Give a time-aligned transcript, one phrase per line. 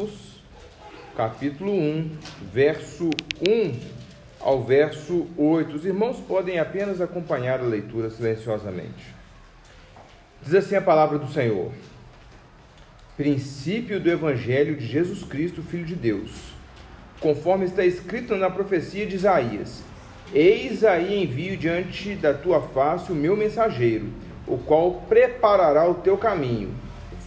[0.00, 0.40] Marcos,
[1.14, 2.10] capítulo 1,
[2.52, 3.10] verso
[3.46, 3.74] 1
[4.40, 5.76] ao verso 8.
[5.76, 9.14] Os irmãos podem apenas acompanhar a leitura silenciosamente.
[10.42, 11.70] Diz assim a palavra do Senhor:
[13.14, 16.30] Princípio do Evangelho de Jesus Cristo, Filho de Deus,
[17.20, 19.82] conforme está escrito na profecia de Isaías:
[20.32, 24.06] Eis aí envio diante da tua face o meu mensageiro,
[24.46, 26.74] o qual preparará o teu caminho.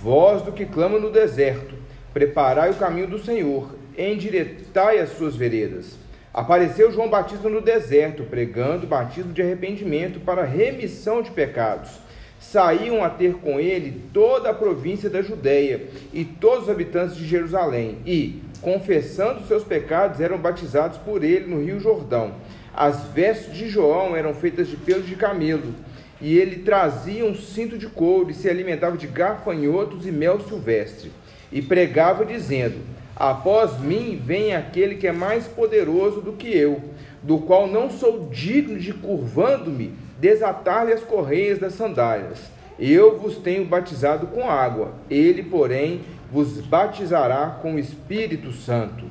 [0.01, 1.82] Voz do que clama no deserto:
[2.13, 5.97] Preparai o caminho do Senhor, endireitai as suas veredas.
[6.33, 12.03] Apareceu João Batista no deserto, pregando batismo de arrependimento para remissão de pecados
[12.43, 17.25] saíam a ter com ele toda a província da Judéia e todos os habitantes de
[17.25, 22.35] Jerusalém, e, confessando seus pecados, eram batizados por ele no Rio Jordão.
[22.75, 25.73] As vestes de João eram feitas de pelos de camelo,
[26.19, 31.11] e ele trazia um cinto de couro e se alimentava de gafanhotos e mel silvestre,
[31.53, 32.81] e pregava dizendo:
[33.15, 36.81] Após mim vem aquele que é mais poderoso do que eu,
[37.21, 42.39] do qual não sou digno de curvando-me desatar-lhe as correias das sandálias.
[42.79, 49.05] Eu vos tenho batizado com água, ele, porém, vos batizará com o Espírito Santo.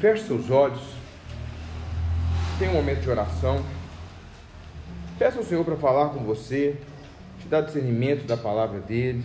[0.00, 0.82] Feche seus olhos.
[2.58, 3.62] Tenha um momento de oração.
[5.18, 6.76] Peça ao Senhor para falar com você,
[7.38, 9.22] te dar discernimento da palavra dele.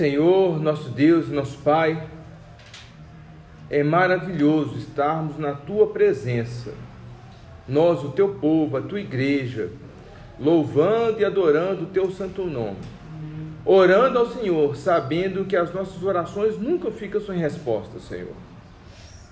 [0.00, 2.08] Senhor, nosso Deus, nosso Pai,
[3.68, 6.72] é maravilhoso estarmos na tua presença,
[7.68, 9.68] nós, o teu povo, a tua igreja,
[10.38, 12.78] louvando e adorando o teu santo nome,
[13.62, 18.32] orando ao Senhor, sabendo que as nossas orações nunca ficam sem resposta, Senhor.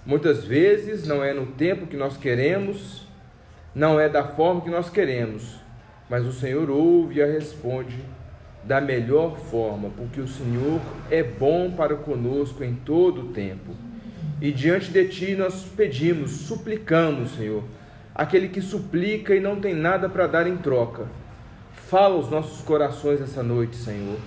[0.05, 3.09] Muitas vezes não é no tempo que nós queremos,
[3.75, 5.59] não é da forma que nós queremos,
[6.11, 7.97] mas o Senhor ouve e a responde
[8.65, 13.73] da melhor forma, porque o Senhor é bom para conosco em todo o tempo.
[14.41, 17.65] E diante de ti nós pedimos, suplicamos, Senhor,
[18.15, 21.07] aquele que suplica e não tem nada para dar em troca.
[21.73, 24.19] Fala aos nossos corações essa noite, Senhor.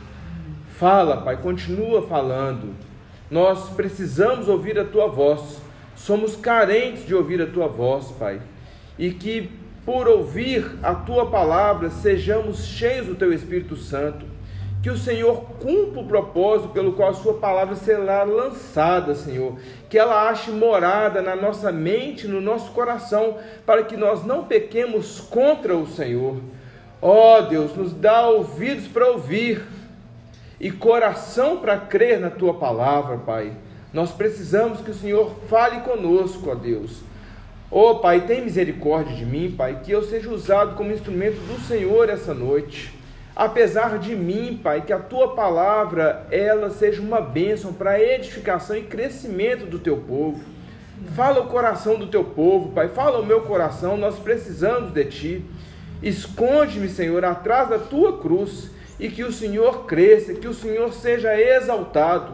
[0.77, 2.73] Fala, Pai, continua falando.
[3.29, 5.61] Nós precisamos ouvir a tua voz.
[5.95, 8.41] Somos carentes de ouvir a tua voz, Pai.
[8.97, 9.49] E que
[9.85, 14.31] por ouvir a tua palavra sejamos cheios do teu Espírito Santo
[14.81, 19.57] que o Senhor cumpra o propósito pelo qual a sua palavra será lançada, Senhor.
[19.87, 25.19] Que ela ache morada na nossa mente, no nosso coração, para que nós não pequemos
[25.19, 26.37] contra o Senhor.
[26.99, 29.63] Ó oh, Deus, nos dá ouvidos para ouvir
[30.59, 33.53] e coração para crer na tua palavra, Pai.
[33.93, 37.01] Nós precisamos que o Senhor fale conosco, ó Deus.
[37.71, 41.59] Ó oh, Pai, tem misericórdia de mim, Pai, que eu seja usado como instrumento do
[41.61, 43.01] Senhor essa noite
[43.35, 48.83] apesar de mim, Pai, que a tua palavra ela seja uma bênção para edificação e
[48.83, 50.43] crescimento do teu povo.
[51.15, 55.45] Fala o coração do teu povo, Pai, fala o meu coração, nós precisamos de ti.
[56.03, 61.39] Esconde-me, Senhor, atrás da tua cruz e que o Senhor cresça, que o Senhor seja
[61.39, 62.33] exaltado.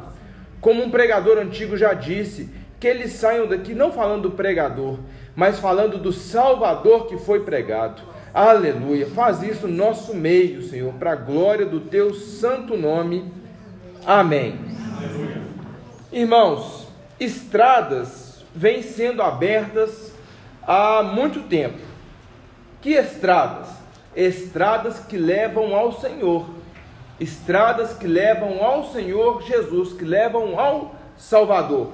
[0.59, 2.49] Como um pregador antigo já disse,
[2.79, 4.99] que eles saiam daqui não falando do pregador,
[5.37, 8.01] mas falando do Salvador que foi pregado.
[8.33, 9.05] Aleluia.
[9.05, 13.31] Faz isso no nosso meio, Senhor, para a glória do teu santo nome.
[14.03, 14.59] Amém.
[14.97, 15.43] Aleluia.
[16.11, 16.87] Irmãos,
[17.19, 20.11] estradas vêm sendo abertas
[20.65, 21.77] há muito tempo.
[22.81, 23.67] Que estradas?
[24.15, 26.49] Estradas que levam ao Senhor.
[27.19, 31.91] Estradas que levam ao Senhor Jesus, que levam ao Salvador.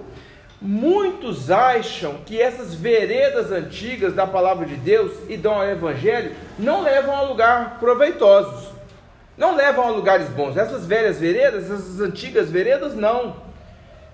[0.66, 7.14] Muitos acham que essas veredas antigas da palavra de Deus e do Evangelho não levam
[7.14, 8.70] a lugar proveitosos,
[9.38, 10.56] não levam a lugares bons.
[10.56, 13.36] Essas velhas veredas, essas antigas veredas, não.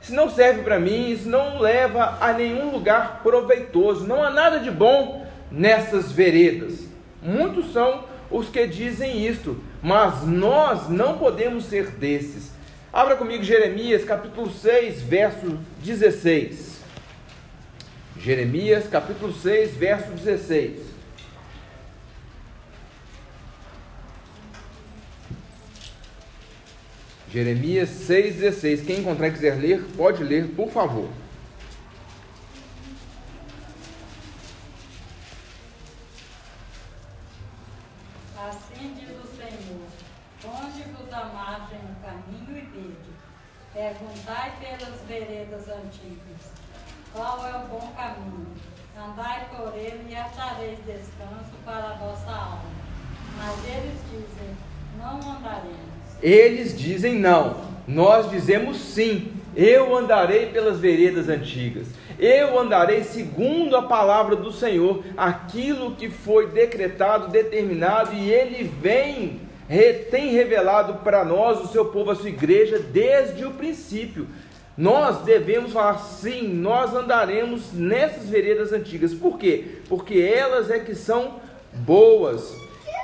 [0.01, 4.07] Isso não serve para mim, isso não leva a nenhum lugar proveitoso.
[4.07, 6.87] Não há nada de bom nessas veredas.
[7.21, 12.57] Muitos são os que dizem isto, mas nós não podemos ser desses.
[12.91, 16.79] Abra comigo Jeremias capítulo 6, verso 16.
[18.17, 20.89] Jeremias capítulo 6, verso 16.
[27.31, 28.85] Jeremias 6,16.
[28.85, 31.09] Quem encontrar e quiser ler, pode ler, por favor.
[43.79, 46.51] É, Perguntai pelas veredas antigas,
[47.13, 48.47] qual é o bom caminho?
[48.97, 52.65] Andai por ele e achareis descanso para a vossa alma.
[53.37, 54.57] Mas eles dizem,
[54.97, 55.79] não andaremos.
[56.21, 57.55] Eles dizem não,
[57.87, 59.31] nós dizemos sim.
[59.55, 61.87] Eu andarei pelas veredas antigas.
[62.19, 69.39] Eu andarei segundo a palavra do Senhor, aquilo que foi decretado, determinado, e ele vem
[70.09, 74.27] tem revelado para nós, o seu povo, a sua igreja, desde o princípio.
[74.75, 79.13] Nós devemos falar sim, nós andaremos nessas veredas antigas.
[79.13, 79.81] Por quê?
[79.87, 81.35] Porque elas é que são
[81.73, 82.55] boas.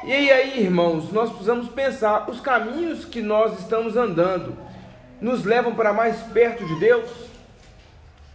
[0.05, 4.57] E aí, irmãos, nós precisamos pensar: os caminhos que nós estamos andando
[5.21, 7.09] nos levam para mais perto de Deus?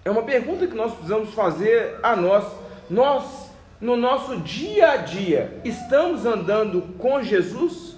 [0.05, 2.45] É uma pergunta que nós precisamos fazer a nós.
[2.89, 3.51] Nós,
[3.81, 7.90] no nosso dia a dia, estamos andando com Jesus?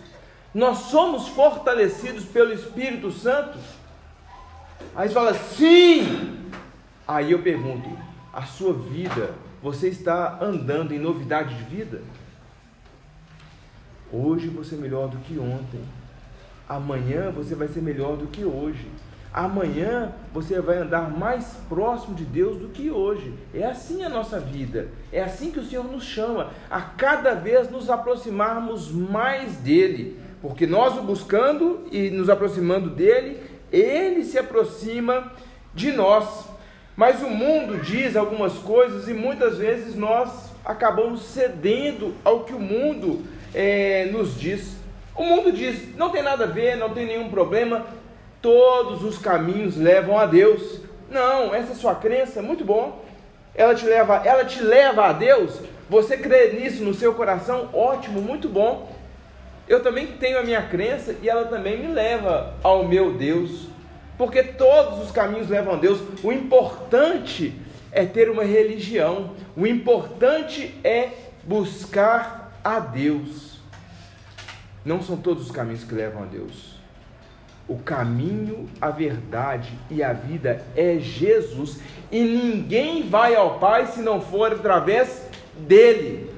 [0.54, 3.58] Nós somos fortalecidos pelo Espírito Santo?
[4.94, 6.50] Aí você fala, sim!
[7.08, 7.88] Aí eu pergunto,
[8.32, 12.02] a sua vida, você está andando em novidade de vida?
[14.12, 15.82] Hoje você é melhor do que ontem.
[16.68, 18.86] Amanhã você vai ser melhor do que hoje.
[19.32, 23.32] Amanhã você vai andar mais próximo de Deus do que hoje.
[23.54, 24.88] É assim a nossa vida.
[25.10, 30.21] É assim que o Senhor nos chama, a cada vez nos aproximarmos mais dele.
[30.42, 33.40] Porque nós o buscando e nos aproximando dele,
[33.70, 35.32] ele se aproxima
[35.72, 36.46] de nós.
[36.96, 42.58] Mas o mundo diz algumas coisas e muitas vezes nós acabamos cedendo ao que o
[42.58, 43.24] mundo
[43.54, 44.76] é, nos diz.
[45.14, 47.86] O mundo diz: não tem nada a ver, não tem nenhum problema,
[48.42, 50.80] todos os caminhos levam a Deus.
[51.08, 53.04] Não, essa é sua crença, muito bom.
[53.54, 55.60] Ela te leva, ela te leva a Deus.
[55.88, 57.68] Você crê nisso no seu coração?
[57.72, 58.91] Ótimo, muito bom
[59.68, 63.68] eu também tenho a minha crença e ela também me leva ao meu Deus,
[64.18, 66.00] porque todos os caminhos levam a Deus.
[66.22, 67.54] O importante
[67.90, 71.10] é ter uma religião, o importante é
[71.44, 73.60] buscar a Deus.
[74.84, 76.72] Não são todos os caminhos que levam a Deus.
[77.68, 81.78] O caminho, a verdade e a vida é Jesus,
[82.10, 86.31] e ninguém vai ao Pai se não for através dele.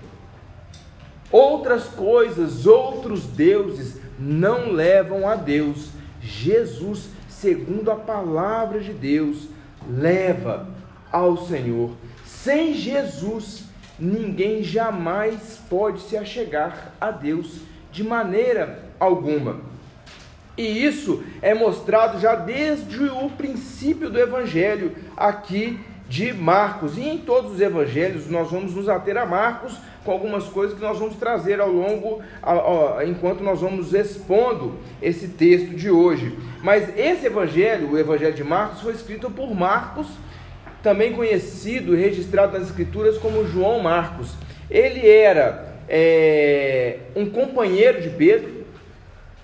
[1.30, 5.88] Outras coisas, outros deuses não levam a Deus.
[6.20, 9.48] Jesus, segundo a palavra de Deus,
[9.88, 10.68] leva
[11.10, 11.90] ao Senhor.
[12.24, 13.64] Sem Jesus,
[13.98, 17.60] ninguém jamais pode se achegar a Deus
[17.90, 19.60] de maneira alguma.
[20.56, 26.98] E isso é mostrado já desde o princípio do Evangelho aqui de Marcos.
[26.98, 30.82] E em todos os evangelhos nós vamos nos ater a Marcos com algumas coisas que
[30.82, 32.20] nós vamos trazer ao longo,
[33.06, 36.36] enquanto nós vamos expondo esse texto de hoje.
[36.62, 40.06] Mas esse evangelho, o evangelho de Marcos, foi escrito por Marcos,
[40.82, 44.34] também conhecido e registrado nas escrituras como João Marcos.
[44.70, 48.64] Ele era é, um companheiro de Pedro,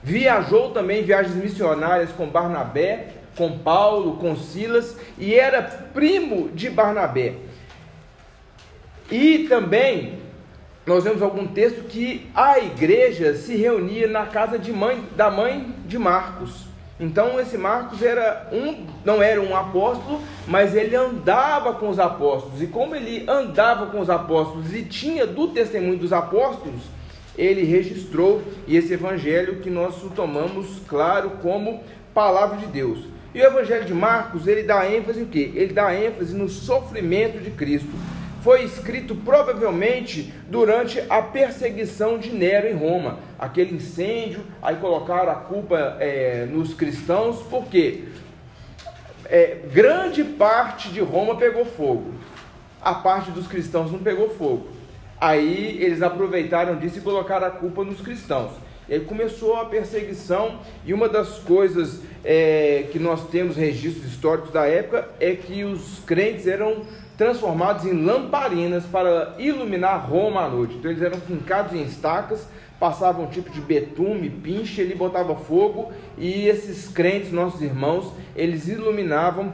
[0.03, 3.09] viajou também viagens missionárias com Barnabé,
[3.41, 7.37] com Paulo, com Silas, e era primo de Barnabé.
[9.11, 10.19] E também
[10.85, 15.75] nós vemos algum texto que a igreja se reunia na casa de mãe, da mãe
[15.87, 16.67] de Marcos.
[17.01, 22.61] Então esse Marcos era um, não era um apóstolo, mas ele andava com os apóstolos.
[22.61, 26.83] E como ele andava com os apóstolos e tinha do testemunho dos apóstolos,
[27.39, 32.99] ele registrou esse evangelho que nós tomamos claro como palavra de Deus.
[33.35, 35.53] E o evangelho de Marcos, ele dá ênfase em quê?
[35.55, 37.97] Ele dá ênfase no sofrimento de Cristo
[38.43, 43.19] foi escrito provavelmente durante a perseguição de Nero em Roma.
[43.39, 48.05] Aquele incêndio, aí colocaram a culpa é, nos cristãos, porque
[49.27, 52.15] é, grande parte de Roma pegou fogo,
[52.81, 54.69] a parte dos cristãos não pegou fogo.
[55.21, 58.53] Aí eles aproveitaram disso e colocaram a culpa nos cristãos.
[58.91, 64.51] E aí começou a perseguição, e uma das coisas é, que nós temos registros históricos
[64.51, 66.83] da época é que os crentes eram
[67.17, 70.75] transformados em lamparinas para iluminar Roma à noite.
[70.75, 72.49] Então eles eram fincados em estacas,
[72.81, 78.67] passavam um tipo de betume, pinche, ele botava fogo e esses crentes, nossos irmãos, eles
[78.67, 79.53] iluminavam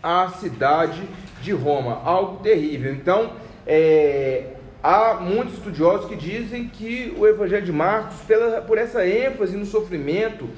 [0.00, 1.02] a cidade
[1.42, 2.92] de Roma, algo terrível.
[2.92, 3.32] Então,
[3.66, 9.56] é, há muitos estudiosos que dizem que o Evangelho de Marcos, pela, por essa ênfase
[9.56, 10.48] no sofrimento,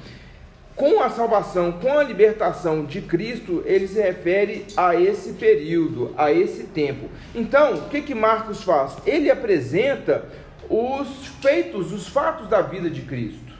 [0.75, 6.31] com a salvação, com a libertação de Cristo, ele se refere a esse período, a
[6.31, 7.09] esse tempo.
[7.33, 8.97] Então, o que que Marcos faz?
[9.05, 10.25] Ele apresenta
[10.69, 13.53] os feitos, os fatos da vida de Cristo.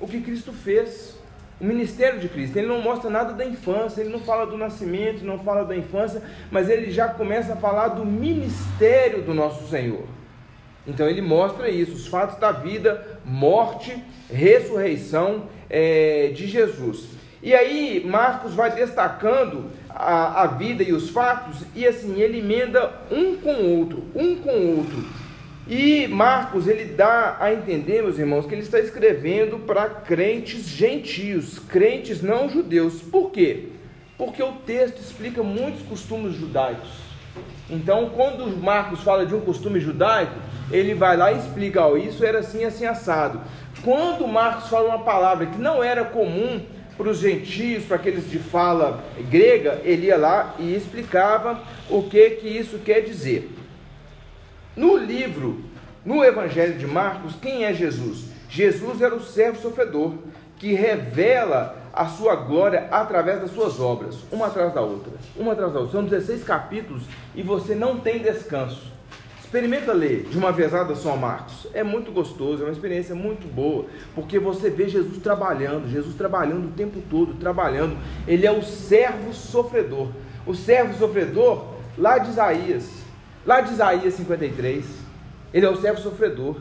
[0.00, 1.15] O que Cristo fez,
[1.60, 2.56] o ministério de Cristo.
[2.56, 6.22] Ele não mostra nada da infância, ele não fala do nascimento, não fala da infância,
[6.50, 10.04] mas ele já começa a falar do ministério do nosso Senhor.
[10.86, 17.08] Então ele mostra isso, os fatos da vida, morte, ressurreição é, de Jesus.
[17.42, 22.92] E aí Marcos vai destacando a, a vida e os fatos, e assim, ele emenda
[23.10, 25.25] um com o outro, um com o outro.
[25.68, 31.58] E Marcos, ele dá a entender, meus irmãos, que ele está escrevendo para crentes gentios,
[31.58, 33.02] crentes não judeus.
[33.02, 33.70] Por quê?
[34.16, 36.88] Porque o texto explica muitos costumes judaicos.
[37.68, 40.38] Então, quando Marcos fala de um costume judaico,
[40.70, 43.40] ele vai lá e explica, ó, isso era assim, assim, assado.
[43.82, 46.60] Quando Marcos fala uma palavra que não era comum
[46.96, 52.30] para os gentios, para aqueles de fala grega, ele ia lá e explicava o que
[52.30, 53.50] que isso quer dizer.
[54.76, 55.62] No livro,
[56.04, 58.26] no Evangelho de Marcos, quem é Jesus?
[58.50, 60.12] Jesus era o servo sofredor
[60.58, 65.72] que revela a sua glória através das suas obras, uma atrás da outra, uma atrás
[65.72, 65.92] da outra.
[65.92, 67.04] São 16 capítulos
[67.34, 68.92] e você não tem descanso.
[69.40, 71.68] Experimenta ler de uma vezada só Marcos.
[71.72, 76.68] É muito gostoso, é uma experiência muito boa, porque você vê Jesus trabalhando, Jesus trabalhando
[76.68, 77.96] o tempo todo, trabalhando.
[78.28, 80.08] Ele é o servo sofredor.
[80.44, 81.64] O servo sofredor
[81.96, 83.05] lá de Isaías,
[83.46, 84.84] lá de Isaías 53.
[85.54, 86.56] Ele é o servo sofredor,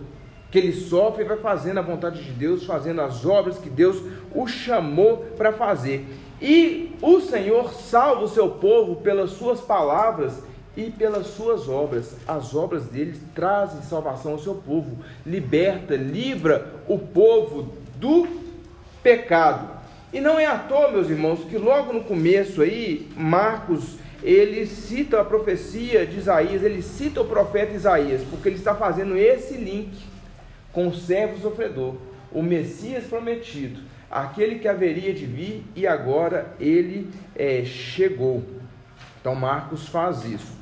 [0.51, 4.01] que ele sofre e vai fazendo a vontade de Deus, fazendo as obras que Deus
[4.33, 6.05] o chamou para fazer.
[6.41, 10.43] E o Senhor salva o seu povo pelas suas palavras
[10.77, 12.15] e pelas suas obras.
[12.27, 18.27] As obras dele trazem salvação ao seu povo, liberta, livra o povo do
[19.01, 19.75] pecado.
[20.13, 25.21] E não é à toa, meus irmãos, que logo no começo aí, Marcos, ele cita
[25.21, 29.95] a profecia de Isaías, ele cita o profeta Isaías, porque ele está fazendo esse link
[30.71, 31.95] com o servo sofredor,
[32.31, 38.43] o Messias prometido, aquele que haveria de vir e agora ele é, chegou.
[39.21, 40.55] Então Marcos faz isso.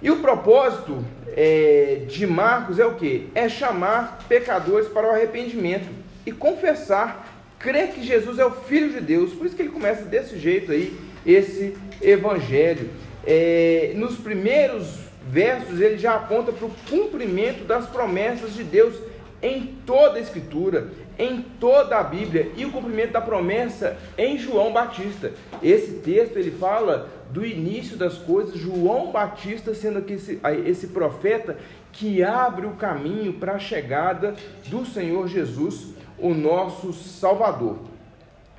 [0.00, 3.28] E o propósito é, de Marcos é o que?
[3.34, 5.88] É chamar pecadores para o arrependimento
[6.24, 9.32] e confessar, crer que Jesus é o Filho de Deus.
[9.32, 12.90] Por isso que ele começa desse jeito aí, esse evangelho.
[13.26, 18.94] É, nos primeiros versos ele já aponta para o cumprimento das promessas de Deus
[19.42, 20.88] em toda a Escritura,
[21.18, 25.32] em toda a Bíblia e o cumprimento da promessa em João Batista.
[25.62, 31.56] Esse texto ele fala do início das coisas, João Batista sendo aqui esse, esse profeta
[31.92, 34.34] que abre o caminho para a chegada
[34.66, 37.78] do Senhor Jesus, o nosso Salvador.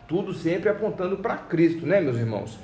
[0.08, 2.58] Tudo sempre apontando para Cristo, né, meus irmãos?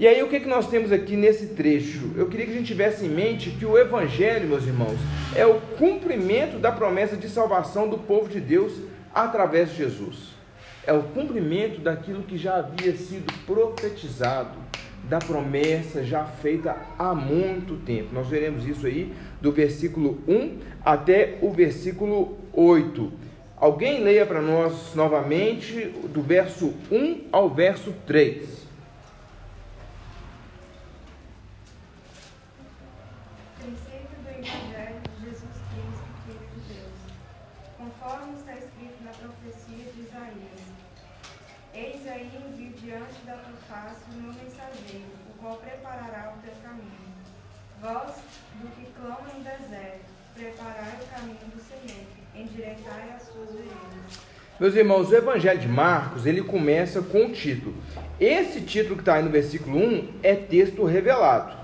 [0.00, 2.12] E aí, o que, que nós temos aqui nesse trecho?
[2.16, 4.98] Eu queria que a gente tivesse em mente que o Evangelho, meus irmãos,
[5.36, 8.72] é o cumprimento da promessa de salvação do povo de Deus
[9.14, 10.30] através de Jesus.
[10.86, 14.56] É o cumprimento daquilo que já havia sido profetizado,
[15.04, 18.14] da promessa já feita há muito tempo.
[18.14, 23.12] Nós veremos isso aí do versículo 1 até o versículo 8.
[23.54, 28.60] Alguém leia para nós novamente do verso 1 ao verso 3.
[47.80, 48.16] Vós,
[48.60, 50.04] do que clama no deserto,
[50.34, 54.20] preparai o caminho do Senhor, endireitai as suas veredas.
[54.60, 57.74] Meus irmãos, o Evangelho de Marcos, ele começa com o título.
[58.20, 61.54] Esse título que está aí no versículo 1 é texto revelado.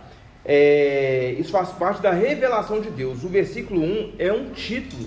[0.42, 3.22] É, isso faz parte da revelação de Deus.
[3.22, 5.06] O versículo 1 é um título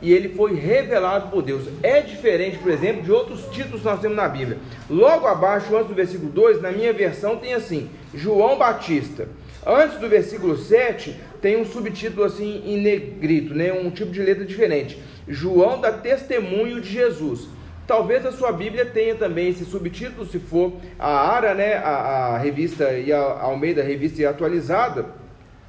[0.00, 1.64] e ele foi revelado por Deus.
[1.82, 4.58] É diferente, por exemplo, de outros títulos que nós temos na Bíblia.
[4.88, 9.28] Logo abaixo, antes do versículo 2, na minha versão tem assim: João Batista.
[9.66, 13.72] Antes do versículo 7, tem um subtítulo assim em negrito, né?
[13.72, 14.96] um tipo de letra diferente.
[15.28, 17.48] João dá testemunho de Jesus.
[17.86, 21.74] Talvez a sua Bíblia tenha também esse subtítulo, se for a ARA, né?
[21.74, 25.06] a, a revista e a Almeida, a revista atualizada.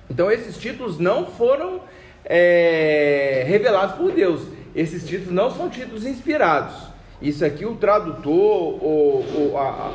[0.10, 1.82] Então esses títulos não foram
[2.26, 4.48] é, revelados por Deus.
[4.76, 6.90] Esses títulos não são títulos inspirados.
[7.22, 9.92] Isso aqui o tradutor, ou, ou a,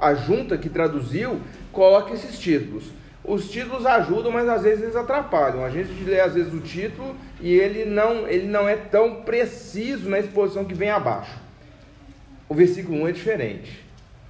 [0.00, 1.40] a, a junta que traduziu,
[1.72, 2.84] coloca esses títulos.
[3.24, 5.64] Os títulos ajudam, mas às vezes eles atrapalham.
[5.64, 10.10] A gente lê às vezes o título e ele não, ele não é tão preciso
[10.10, 11.38] na exposição que vem abaixo.
[12.48, 13.84] O versículo 1 é diferente.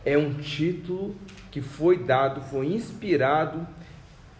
[0.04, 1.16] É um título
[1.50, 3.66] que foi dado, foi inspirado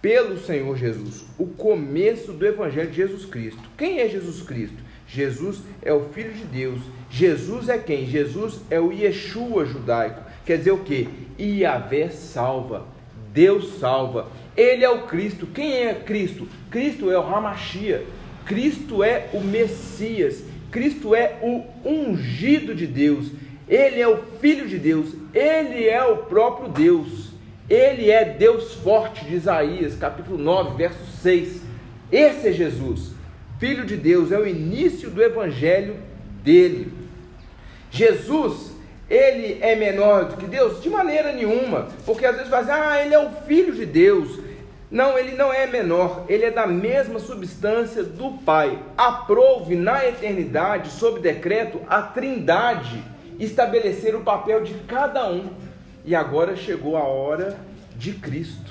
[0.01, 1.25] pelo Senhor Jesus.
[1.39, 3.63] O começo do Evangelho de Jesus Cristo.
[3.77, 4.77] Quem é Jesus Cristo?
[5.09, 6.81] Jesus é o Filho de Deus.
[7.11, 8.07] Jesus é quem?
[8.07, 10.21] Jesus é o Yeshua judaico.
[10.45, 11.09] Quer dizer o que?
[11.39, 12.87] Iavé salva.
[13.33, 14.29] Deus salva.
[14.57, 15.47] Ele é o Cristo.
[15.47, 16.49] Quem é Cristo?
[16.71, 18.05] Cristo é o Ramachia.
[18.45, 23.29] Cristo é o Messias, Cristo é o ungido de Deus,
[23.69, 27.31] ele é o Filho de Deus, ele é o próprio Deus,
[27.69, 31.63] ele é Deus forte de Isaías, capítulo 9, verso 6.
[32.13, 33.13] Esse é Jesus,
[33.59, 35.97] Filho de Deus, é o início do evangelho
[36.43, 36.93] dele.
[37.91, 38.73] Jesus,
[39.09, 40.83] ele é menor do que Deus?
[40.83, 44.39] De maneira nenhuma, porque às vezes vai dizer, ah, ele é o Filho de Deus.
[44.95, 48.79] Não, ele não é menor, ele é da mesma substância do Pai.
[48.97, 53.03] Aprove na eternidade, sob decreto, a Trindade
[53.41, 55.51] estabelecer o papel de cada um.
[56.05, 57.59] E agora chegou a hora
[57.97, 58.71] de Cristo.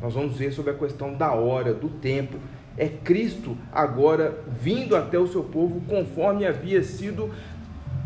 [0.00, 2.38] Nós vamos ver sobre a questão da hora, do tempo.
[2.76, 7.32] É Cristo agora vindo até o seu povo conforme havia sido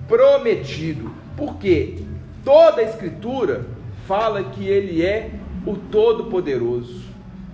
[0.06, 1.10] prometido.
[1.38, 2.02] Porque
[2.44, 3.64] toda a Escritura
[4.06, 5.30] fala que ele é
[5.64, 7.05] o Todo-Poderoso.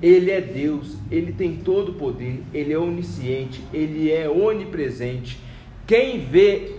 [0.03, 5.39] Ele é Deus, ele tem todo o poder, ele é onisciente, ele é onipresente.
[5.87, 6.77] Quem vê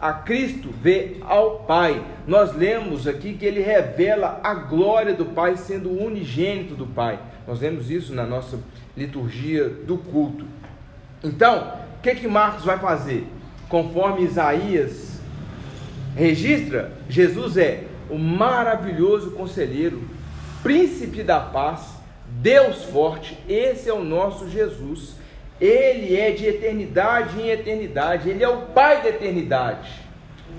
[0.00, 2.04] a Cristo vê ao Pai.
[2.26, 7.18] Nós lemos aqui que ele revela a glória do Pai sendo o unigênito do Pai.
[7.46, 8.58] Nós vemos isso na nossa
[8.96, 10.44] liturgia do culto.
[11.22, 13.26] Então, o que que Marcos vai fazer?
[13.68, 15.20] Conforme Isaías
[16.14, 20.02] registra, Jesus é o maravilhoso conselheiro,
[20.62, 21.95] príncipe da paz,
[22.46, 25.16] Deus forte, esse é o nosso Jesus.
[25.60, 29.90] Ele é de eternidade em eternidade, ele é o Pai da eternidade.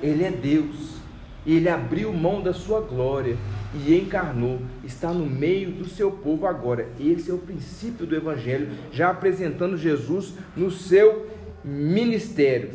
[0.03, 0.97] Ele é Deus.
[1.45, 3.37] Ele abriu mão da sua glória
[3.73, 6.89] e encarnou, está no meio do seu povo agora.
[6.99, 11.31] Esse é o princípio do Evangelho, já apresentando Jesus no seu
[11.63, 12.71] ministério.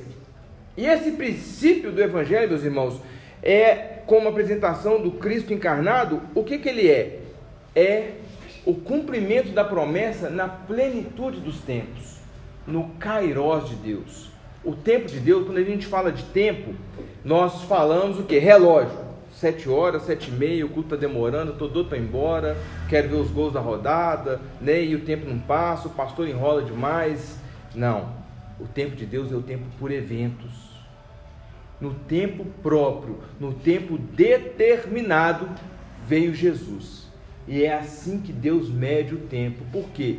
[0.74, 2.98] E esse princípio do Evangelho, meus irmãos,
[3.42, 3.74] é
[4.06, 7.20] como apresentação do Cristo encarnado, o que, que ele é?
[7.76, 8.21] É
[8.64, 12.18] o cumprimento da promessa na plenitude dos tempos,
[12.66, 14.30] no kairós de Deus.
[14.64, 16.74] O tempo de Deus, quando a gente fala de tempo,
[17.24, 18.38] nós falamos o que?
[18.38, 19.02] Relógio.
[19.32, 22.56] Sete horas, sete e meia, o culto está demorando, estou doido para ir embora,
[22.88, 24.84] quero ver os gols da rodada, né?
[24.84, 27.38] e o tempo não passa, o pastor enrola demais.
[27.74, 28.10] Não,
[28.60, 30.70] o tempo de Deus é o tempo por eventos.
[31.80, 35.48] No tempo próprio, no tempo determinado,
[36.06, 37.01] veio Jesus.
[37.46, 39.64] E é assim que Deus mede o tempo.
[39.72, 40.18] Por quê?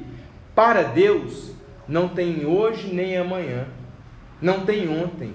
[0.54, 1.54] Para Deus
[1.88, 3.68] não tem hoje nem amanhã,
[4.42, 5.34] não tem ontem.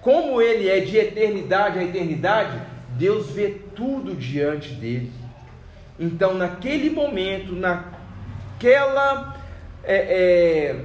[0.00, 2.60] Como ele é de eternidade a eternidade,
[2.98, 5.12] Deus vê tudo diante dele.
[5.98, 9.36] Então, naquele momento, naquela
[9.82, 10.84] é, é,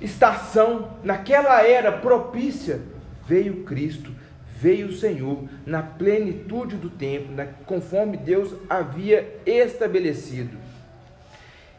[0.00, 2.80] estação, naquela era propícia,
[3.26, 4.17] veio Cristo
[4.60, 10.56] veio o Senhor na plenitude do tempo, na, conforme Deus havia estabelecido.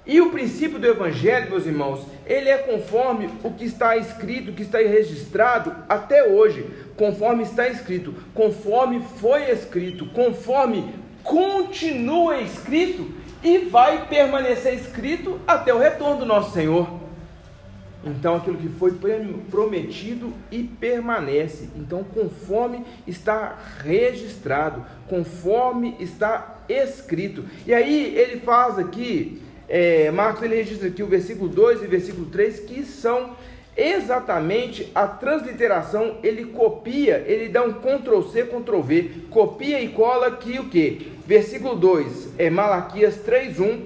[0.05, 4.53] E o princípio do Evangelho, meus irmãos, ele é conforme o que está escrito, o
[4.53, 6.65] que está registrado até hoje,
[6.95, 13.11] conforme está escrito, conforme foi escrito, conforme continua escrito
[13.43, 17.08] e vai permanecer escrito até o retorno do nosso Senhor.
[18.03, 18.93] Então, aquilo que foi
[19.51, 21.69] prometido e permanece.
[21.75, 27.43] Então, conforme está registrado, conforme está escrito.
[27.67, 32.27] E aí, ele faz aqui, é, Marcos, ele registra aqui o versículo 2 e versículo
[32.27, 33.35] 3, que são
[33.75, 36.17] exatamente a transliteração.
[36.23, 41.11] Ele copia, ele dá um Ctrl C, Ctrl V, copia e cola aqui o que?
[41.25, 43.81] Versículo 2 é Malaquias 3,1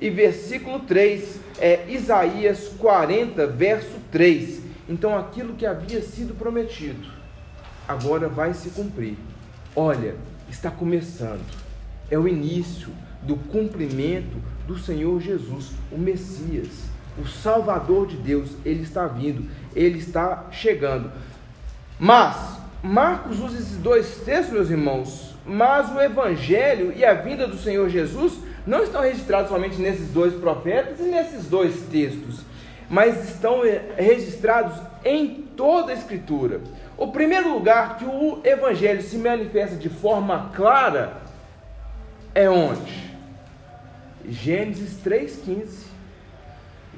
[0.00, 4.60] e versículo 3 é Isaías 40, verso 3.
[4.88, 7.16] Então aquilo que havia sido prometido
[7.86, 9.16] agora vai se cumprir.
[9.74, 10.16] Olha,
[10.48, 11.44] está começando.
[12.10, 12.88] É o início
[13.22, 16.68] do cumprimento do Senhor Jesus, o Messias,
[17.20, 18.50] o Salvador de Deus.
[18.64, 21.10] Ele está vindo, ele está chegando.
[21.98, 27.56] Mas Marcos usa esses dois textos, meus irmãos, mas o Evangelho e a vinda do
[27.56, 32.40] Senhor Jesus não estão registrados somente nesses dois profetas e nesses dois textos,
[32.90, 36.60] mas estão eh, registrados em toda a Escritura.
[36.96, 41.18] O primeiro lugar que o Evangelho se manifesta de forma clara
[42.34, 43.06] é onde?
[44.28, 45.86] Gênesis 3,15.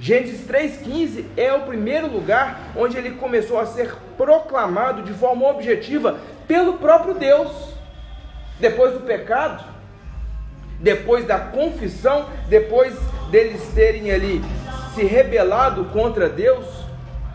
[0.00, 6.18] Gênesis 3,15 é o primeiro lugar onde ele começou a ser proclamado de forma objetiva
[6.46, 7.74] pelo próprio Deus.
[8.60, 9.64] Depois do pecado,
[10.78, 12.96] depois da confissão, depois
[13.30, 14.42] deles terem ali
[14.94, 16.66] se rebelado contra Deus,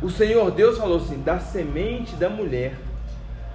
[0.02, 2.76] o Senhor Deus falou assim: da semente da mulher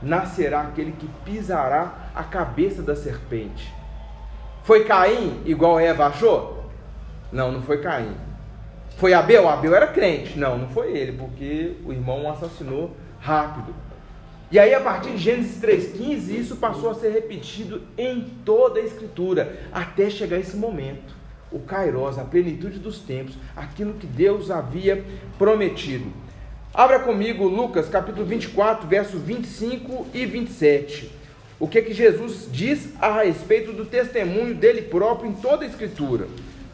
[0.03, 3.72] nascerá aquele que pisará a cabeça da serpente.
[4.62, 6.64] Foi Caim igual Eva achou?
[7.33, 8.14] Não, não foi Caim.
[8.96, 9.48] Foi Abel?
[9.48, 10.38] Abel era crente.
[10.38, 13.74] Não, não foi ele, porque o irmão o assassinou rápido.
[14.51, 18.83] E aí, a partir de Gênesis 3,15, isso passou a ser repetido em toda a
[18.83, 21.15] Escritura, até chegar esse momento.
[21.53, 25.05] O Kairos, a plenitude dos tempos, aquilo que Deus havia
[25.37, 26.11] prometido.
[26.73, 31.13] Abra comigo Lucas capítulo 24, versos 25 e 27.
[31.61, 36.27] O que que Jesus diz a respeito do testemunho dele próprio em toda a Escritura?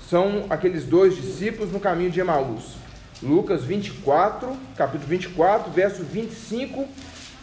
[0.08, 2.76] São aqueles dois discípulos no caminho de Emaús.
[3.20, 6.86] Lucas 24, capítulo 24, verso 25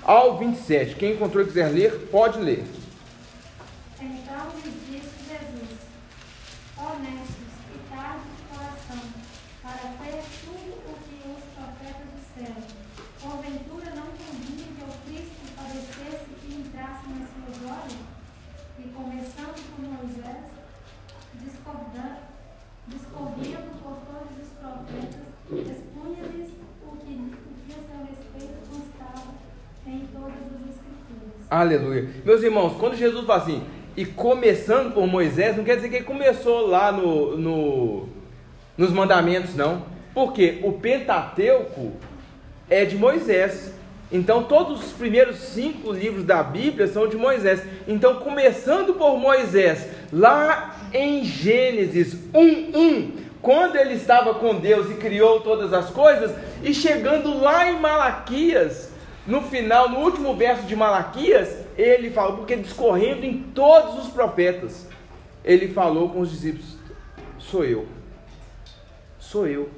[0.04, 0.96] ao 27.
[0.96, 2.66] Quem encontrou e quiser ler, pode ler.
[4.00, 5.78] Então lhe disse Jesus:
[6.78, 9.04] Honestos e tardos de coração,
[9.62, 12.64] para ter tudo o que os profetas disseram.
[13.22, 17.98] Porventura não convinha que o Cristo padecesse e entrasse na sua glória?
[18.80, 20.50] E começando por Moisés,
[21.36, 22.22] discordando,
[22.88, 26.50] discorrendo por todos os profetas, expunha-lhes
[26.82, 29.52] o que, o que a seu respeito constava
[29.86, 31.41] em todas as escrituras.
[31.52, 32.08] Aleluia.
[32.24, 33.62] Meus irmãos, quando Jesus fala assim,
[33.98, 38.10] e começando por Moisés, não quer dizer que ele começou lá no, no,
[38.78, 39.84] nos mandamentos, não.
[40.14, 41.92] Porque o Pentateuco
[42.70, 43.74] é de Moisés.
[44.10, 47.62] Então, todos os primeiros cinco livros da Bíblia são de Moisés.
[47.86, 53.12] Então, começando por Moisés, lá em Gênesis 1:1,
[53.42, 56.34] quando ele estava com Deus e criou todas as coisas,
[56.64, 58.91] e chegando lá em Malaquias,
[59.26, 64.88] no final, no último verso de Malaquias, ele falou, porque discorrendo em todos os profetas,
[65.44, 66.78] ele falou com os discípulos:
[67.38, 67.86] Sou eu,
[69.20, 69.70] sou eu.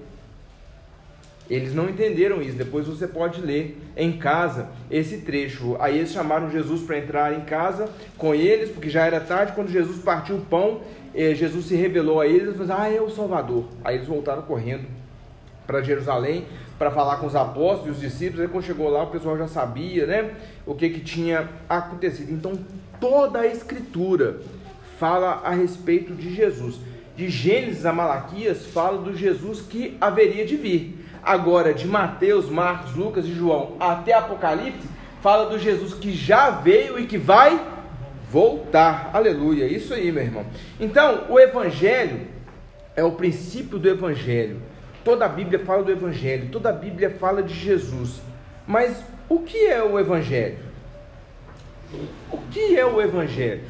[1.50, 2.58] Eles não entenderam isso.
[2.58, 5.76] Depois você pode ler em casa esse trecho.
[5.80, 9.52] Aí eles chamaram Jesus para entrar em casa com eles, porque já era tarde.
[9.52, 10.82] Quando Jesus partiu o pão,
[11.14, 13.66] eh, Jesus se revelou a eles e falou: Ah, é o Salvador.
[13.84, 14.88] Aí eles voltaram correndo
[15.68, 16.46] para Jerusalém
[16.84, 18.42] para falar com os apóstolos e os discípulos.
[18.42, 20.32] Aí quando chegou lá, o pessoal já sabia, né,
[20.66, 22.30] o que que tinha acontecido.
[22.34, 22.60] Então,
[23.00, 24.42] toda a escritura
[25.00, 26.76] fala a respeito de Jesus.
[27.16, 31.00] De Gênesis a Malaquias fala do Jesus que haveria de vir.
[31.24, 34.86] Agora, de Mateus, Marcos, Lucas e João até Apocalipse,
[35.22, 37.66] fala do Jesus que já veio e que vai
[38.30, 39.10] voltar.
[39.14, 39.68] Aleluia.
[39.68, 40.46] Isso aí, meu irmão.
[40.82, 42.28] Então, o evangelho
[42.94, 44.73] é o princípio do evangelho.
[45.04, 48.22] Toda a Bíblia fala do Evangelho, toda a Bíblia fala de Jesus.
[48.66, 50.58] Mas o que é o Evangelho?
[52.32, 53.64] O que é o Evangelho?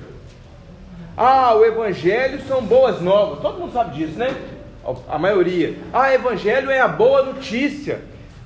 [1.18, 3.40] Ah, o Evangelho são boas novas.
[3.40, 4.36] Todo mundo sabe disso, né?
[5.08, 5.78] A maioria.
[5.92, 8.02] Ah, Evangelho é a boa notícia.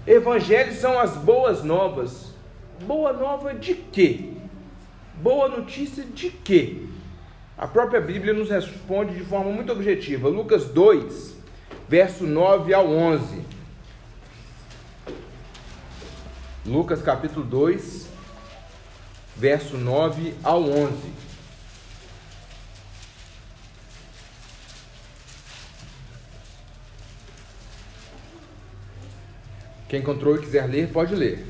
[0.06, 2.34] Evangelho são as boas novas.
[2.82, 4.32] Boa nova de quê?
[5.15, 6.84] Boa notícia de quê?
[7.58, 10.30] A própria Bíblia nos responde de forma muito objetiva.
[10.30, 11.37] Lucas 2,
[11.88, 13.41] verso 9 ao 11.
[16.65, 18.08] Lucas capítulo 2,
[19.38, 21.28] verso 9 ao 11.
[29.88, 31.47] Quem encontrou e quiser ler, pode ler.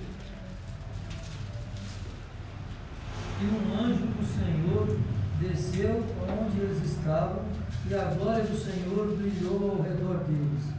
[3.42, 4.98] E um anjo do Senhor
[5.40, 7.44] desceu onde eles estavam,
[7.90, 10.74] e a glória do Senhor brilhou ao redor deles,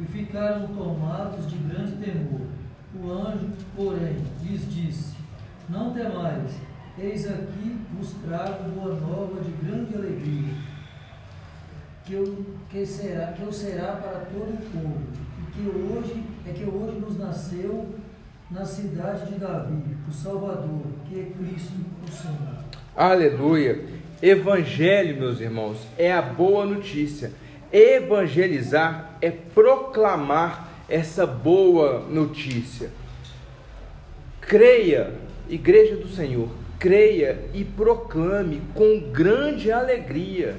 [0.00, 2.40] e ficaram tomados de grande temor.
[2.96, 5.14] O anjo, porém, lhes disse:
[5.68, 6.52] Não temais,
[6.98, 10.54] eis aqui vos trago boa nova de grande alegria,
[12.04, 15.02] que eu, que será, que eu será para todo o povo,
[15.38, 17.94] e que hoje é que hoje nos nasceu
[18.50, 21.74] na cidade de Davi, o Salvador, que é Cristo
[22.06, 22.64] o Senhor.
[22.96, 23.93] Aleluia.
[24.22, 27.32] Evangelho, meus irmãos, é a boa notícia.
[27.72, 32.90] Evangelizar é proclamar essa boa notícia.
[34.40, 35.12] Creia,
[35.48, 36.48] Igreja do Senhor,
[36.78, 40.56] creia e proclame com grande alegria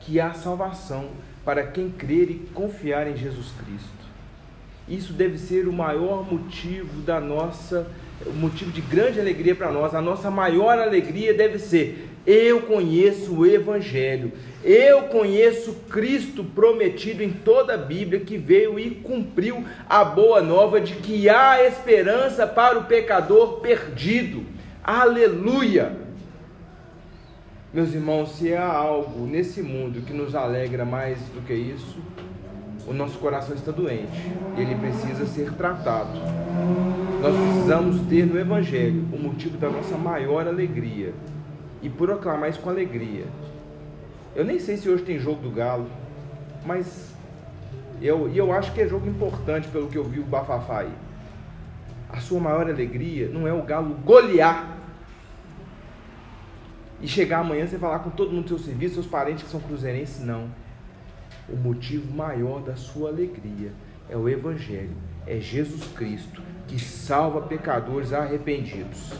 [0.00, 1.10] que há salvação
[1.44, 3.96] para quem crer e confiar em Jesus Cristo.
[4.88, 7.88] Isso deve ser o maior motivo da nossa,
[8.24, 9.94] o motivo de grande alegria para nós.
[9.94, 14.32] A nossa maior alegria deve ser: eu conheço o Evangelho,
[14.64, 20.80] eu conheço Cristo prometido em toda a Bíblia que veio e cumpriu a boa nova
[20.80, 24.44] de que há esperança para o pecador perdido.
[24.82, 25.96] Aleluia!
[27.72, 31.98] Meus irmãos, se há algo nesse mundo que nos alegra mais do que isso,
[32.88, 36.18] o nosso coração está doente, ele precisa ser tratado.
[37.20, 41.12] Nós precisamos ter no Evangelho o motivo da nossa maior alegria
[41.86, 43.26] e proclamar isso com alegria.
[44.34, 45.86] Eu nem sei se hoje tem jogo do Galo,
[46.64, 47.14] mas
[48.02, 50.92] Eu, e eu acho que é jogo importante pelo que eu vi o Bafafá aí.
[52.10, 54.76] A sua maior alegria não é o Galo golear
[57.00, 59.60] e chegar amanhã você falar com todo mundo do seu serviço, seus parentes que são
[59.60, 60.50] cruzeirenses, não.
[61.48, 63.72] O motivo maior da sua alegria
[64.10, 64.96] é o Evangelho,
[65.26, 69.12] é Jesus Cristo que salva pecadores arrependidos.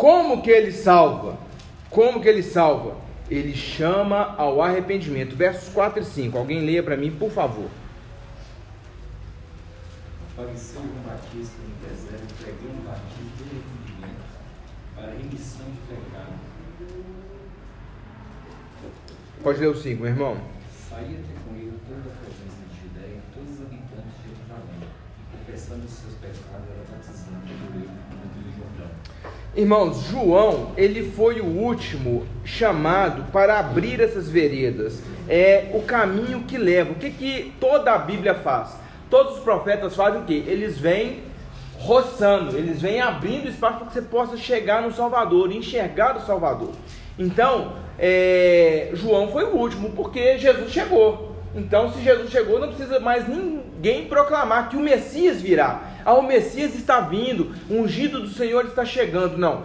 [0.00, 1.36] Como que ele salva?
[1.90, 2.96] Como que ele salva?
[3.30, 5.36] Ele chama ao arrependimento.
[5.36, 6.38] Versos 4 e 5.
[6.38, 7.68] Alguém leia para mim, por favor.
[10.32, 14.24] Apareceu um Batista no deserto, pregando batismo de arrependimento
[14.96, 16.40] para remissão de pecados.
[19.42, 20.40] Pode ler o 5, meu irmão.
[20.88, 25.36] Saía até com ele toda a província de Judéia, todos os habitantes de Jerusalém, e
[25.36, 27.39] confessando os seus pecados, era batizando
[29.56, 35.02] Irmãos, João, ele foi o último chamado para abrir essas veredas.
[35.28, 36.92] É o caminho que leva.
[36.92, 38.76] O que, que toda a Bíblia faz?
[39.10, 40.34] Todos os profetas fazem o que?
[40.34, 41.24] Eles vêm
[41.80, 46.70] roçando, eles vêm abrindo espaço para que você possa chegar no Salvador, enxergar o Salvador.
[47.18, 51.34] Então, é, João foi o último, porque Jesus chegou.
[51.56, 55.89] Então, se Jesus chegou, não precisa mais ninguém proclamar que o Messias virá.
[56.04, 59.38] Ah, o Messias está vindo, o ungido do Senhor está chegando.
[59.38, 59.64] Não,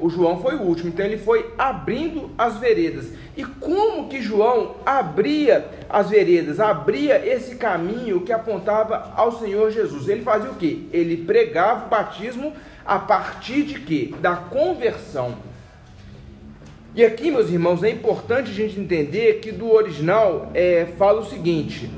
[0.00, 3.10] o João foi o último, então ele foi abrindo as veredas.
[3.36, 10.08] E como que João abria as veredas, abria esse caminho que apontava ao Senhor Jesus?
[10.08, 10.88] Ele fazia o que?
[10.92, 12.52] Ele pregava o batismo
[12.84, 14.14] a partir de quê?
[14.20, 15.36] Da conversão.
[16.94, 21.24] E aqui, meus irmãos, é importante a gente entender que do original é, fala o
[21.24, 21.88] seguinte: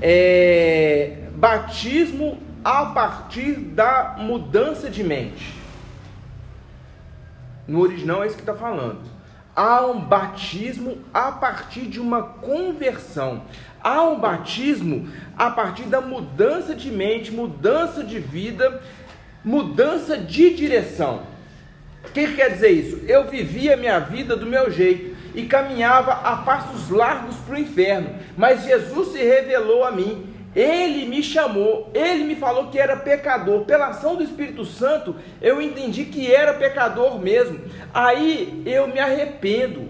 [0.00, 5.54] é, batismo a partir da mudança de mente.
[7.66, 9.00] No original é isso que está falando.
[9.54, 13.42] Há um batismo a partir de uma conversão.
[13.82, 18.80] Há um batismo a partir da mudança de mente, mudança de vida,
[19.44, 21.22] mudança de direção.
[22.04, 23.04] O que, que quer dizer isso?
[23.06, 28.10] Eu vivia minha vida do meu jeito e caminhava a passos largos para o inferno,
[28.36, 33.64] mas Jesus se revelou a mim ele me chamou, ele me falou que era pecador.
[33.64, 37.58] Pela ação do Espírito Santo, eu entendi que era pecador mesmo.
[37.92, 39.88] Aí eu me arrependo,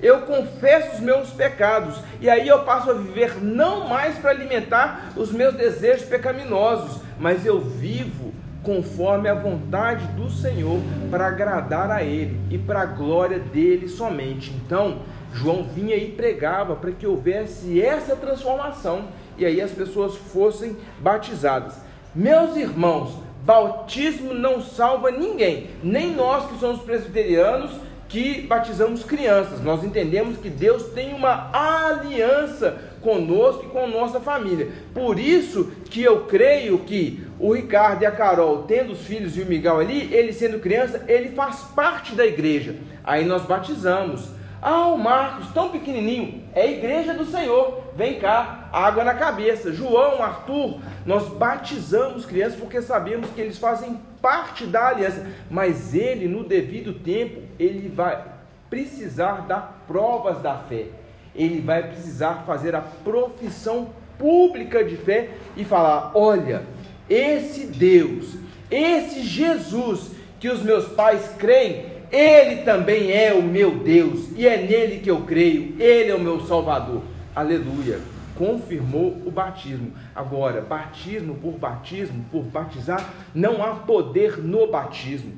[0.00, 5.12] eu confesso os meus pecados, e aí eu passo a viver não mais para alimentar
[5.16, 12.02] os meus desejos pecaminosos, mas eu vivo conforme a vontade do Senhor para agradar a
[12.02, 14.50] Ele e para a glória dele somente.
[14.50, 15.00] Então,
[15.32, 19.08] João vinha e pregava para que houvesse essa transformação
[19.38, 21.76] e aí as pessoas fossem batizadas.
[22.14, 27.70] Meus irmãos, batismo não salva ninguém, nem nós que somos presbiterianos
[28.08, 29.62] que batizamos crianças.
[29.62, 34.68] Nós entendemos que Deus tem uma aliança conosco e com nossa família.
[34.94, 39.42] Por isso que eu creio que o Ricardo e a Carol, tendo os filhos e
[39.42, 42.76] o Miguel ali, ele sendo criança, ele faz parte da igreja.
[43.04, 44.37] Aí nós batizamos.
[44.60, 47.84] Ah, o Marcos, tão pequenininho, é a igreja do Senhor.
[47.94, 49.72] Vem cá, água na cabeça.
[49.72, 56.26] João, Arthur, nós batizamos crianças porque sabemos que eles fazem parte da aliança, mas ele,
[56.26, 58.24] no devido tempo, ele vai
[58.68, 60.86] precisar dar provas da fé.
[61.34, 66.64] Ele vai precisar fazer a profissão pública de fé e falar: olha,
[67.08, 68.34] esse Deus,
[68.70, 74.56] esse Jesus que os meus pais creem, ele também é o meu Deus e é
[74.56, 75.74] nele que eu creio.
[75.78, 77.02] Ele é o meu Salvador.
[77.34, 77.98] Aleluia.
[78.34, 79.92] Confirmou o batismo.
[80.14, 85.34] Agora, batismo por batismo, por batizar, não há poder no batismo.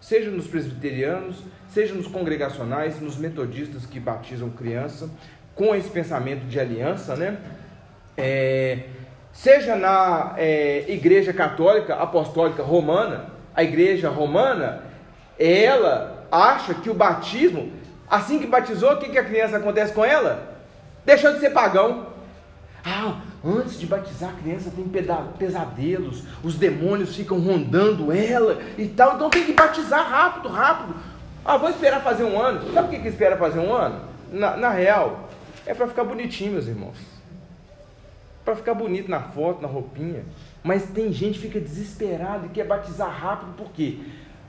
[0.00, 5.10] Seja nos presbiterianos, seja nos congregacionais, nos metodistas que batizam criança,
[5.54, 7.38] com esse pensamento de aliança, né?
[8.16, 8.84] É,
[9.32, 14.82] seja na é, Igreja Católica Apostólica Romana, a Igreja Romana,
[15.38, 17.72] ela acha que o batismo,
[18.10, 20.58] assim que batizou, o que, que a criança acontece com ela?
[21.04, 22.06] Deixou de ser pagão.
[22.84, 24.84] Ah, antes de batizar a criança tem
[25.38, 30.94] pesadelos, os demônios ficam rondando ela e tal, então tem que batizar rápido, rápido.
[31.44, 32.72] Ah, vou esperar fazer um ano.
[32.72, 34.00] Sabe o que, que espera fazer um ano?
[34.32, 35.28] Na, na real,
[35.66, 36.96] é para ficar bonitinho, meus irmãos.
[38.44, 40.24] Para ficar bonito na foto, na roupinha.
[40.62, 44.00] Mas tem gente que fica desesperado e quer batizar rápido, por quê?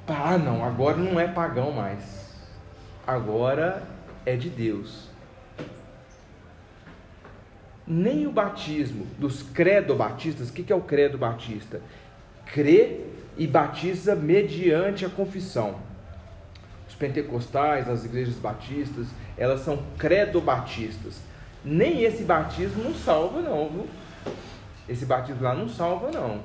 [0.07, 2.33] Ah, não, agora não é pagão mais.
[3.07, 3.83] Agora
[4.25, 5.09] é de Deus.
[7.87, 11.81] Nem o batismo dos credo-batistas, o que é o credo batista?
[12.45, 13.01] Crê
[13.37, 15.75] e batiza mediante a confissão.
[16.87, 21.19] Os pentecostais, as igrejas batistas, elas são credo-batistas.
[21.63, 23.87] nem esse batismo não salva, não, viu?
[24.87, 26.43] Esse batismo lá não salva, não.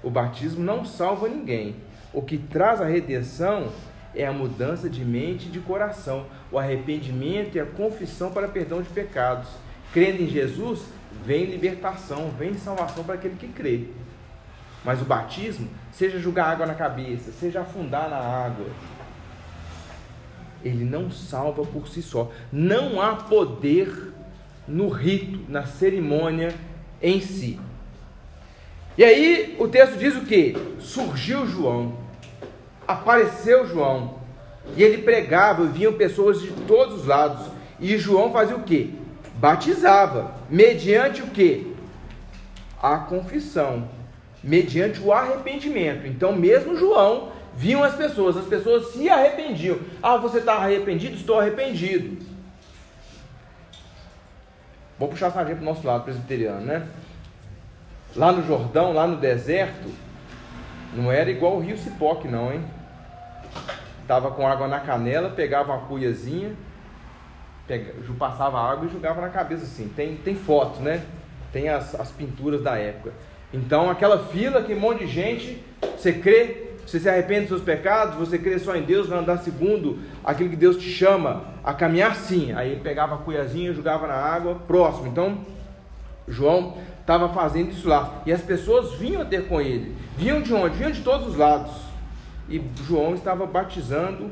[0.00, 1.74] O batismo não salva ninguém.
[2.12, 3.68] O que traz a redenção
[4.14, 8.82] é a mudança de mente e de coração, o arrependimento e a confissão para perdão
[8.82, 9.48] de pecados.
[9.92, 10.82] Crendo em Jesus,
[11.24, 13.84] vem libertação, vem salvação para aquele que crê.
[14.84, 18.66] Mas o batismo, seja jogar água na cabeça, seja afundar na água,
[20.64, 22.30] ele não salva por si só.
[22.50, 24.12] Não há poder
[24.66, 26.54] no rito, na cerimônia
[27.00, 27.58] em si.
[28.98, 30.56] E aí o texto diz o que?
[30.80, 31.96] Surgiu João,
[32.84, 34.18] apareceu João,
[34.76, 37.46] e ele pregava, e vinham pessoas de todos os lados,
[37.78, 38.98] e João fazia o que?
[39.36, 41.76] Batizava, mediante o que?
[42.82, 43.88] A confissão,
[44.42, 46.04] mediante o arrependimento.
[46.04, 49.78] Então, mesmo João, viam as pessoas, as pessoas se arrependiam.
[50.02, 51.14] Ah, você está arrependido?
[51.14, 52.18] Estou arrependido.
[54.98, 56.88] Vou puxar a sardinha para o nosso lado presbiteriano, né?
[58.16, 59.88] Lá no Jordão, lá no deserto,
[60.94, 62.64] não era igual o rio Cipoque, não, hein?
[64.06, 66.52] Tava com água na canela, pegava uma cuiazinha,
[67.66, 69.88] pega, passava água e jogava na cabeça assim.
[69.94, 71.02] Tem, tem foto, né?
[71.52, 73.12] Tem as, as pinturas da época.
[73.52, 75.62] Então, aquela fila, aquele monte de gente,
[75.96, 79.38] você crê, você se arrepende dos seus pecados, você crê só em Deus, vai andar
[79.38, 82.52] segundo aquilo que Deus te chama a caminhar sim.
[82.52, 85.06] Aí pegava a cuiazinha, jogava na água, próximo.
[85.06, 85.38] Então,
[86.28, 88.22] João estava fazendo isso lá.
[88.26, 89.94] E as pessoas vinham ter com ele.
[90.16, 90.76] Vinham de onde?
[90.76, 91.72] Vinham de todos os lados.
[92.48, 94.30] E João estava batizando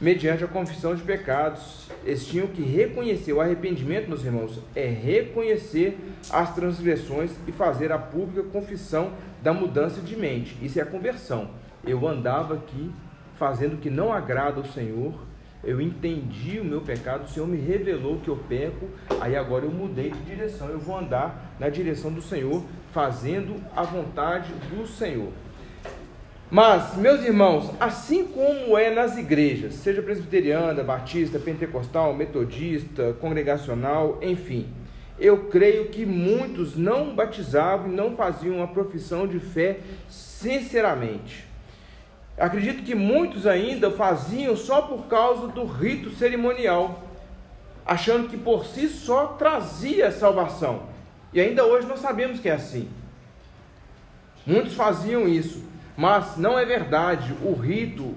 [0.00, 1.88] mediante a confissão de pecados.
[2.04, 5.98] Eles tinham que reconhecer o arrependimento, meus irmãos, é reconhecer
[6.30, 9.12] as transgressões e fazer a pública confissão
[9.42, 10.56] da mudança de mente.
[10.62, 11.50] Isso é a conversão.
[11.86, 12.90] Eu andava aqui
[13.38, 15.14] fazendo o que não agrada ao Senhor,
[15.64, 18.88] eu entendi o meu pecado, o Senhor me revelou que eu peco,
[19.20, 23.82] aí agora eu mudei de direção, eu vou andar na direção do Senhor, fazendo a
[23.82, 25.32] vontade do Senhor.
[26.48, 34.68] Mas, meus irmãos, assim como é nas igrejas, seja presbiteriana, batista, pentecostal, metodista, congregacional, enfim,
[35.18, 41.44] eu creio que muitos não batizavam e não faziam a profissão de fé sinceramente.
[42.38, 47.02] Acredito que muitos ainda faziam só por causa do rito cerimonial,
[47.84, 50.82] achando que por si só trazia salvação.
[51.32, 52.88] E ainda hoje nós sabemos que é assim.
[54.46, 55.64] Muitos faziam isso,
[55.96, 57.34] mas não é verdade.
[57.42, 58.14] O rito,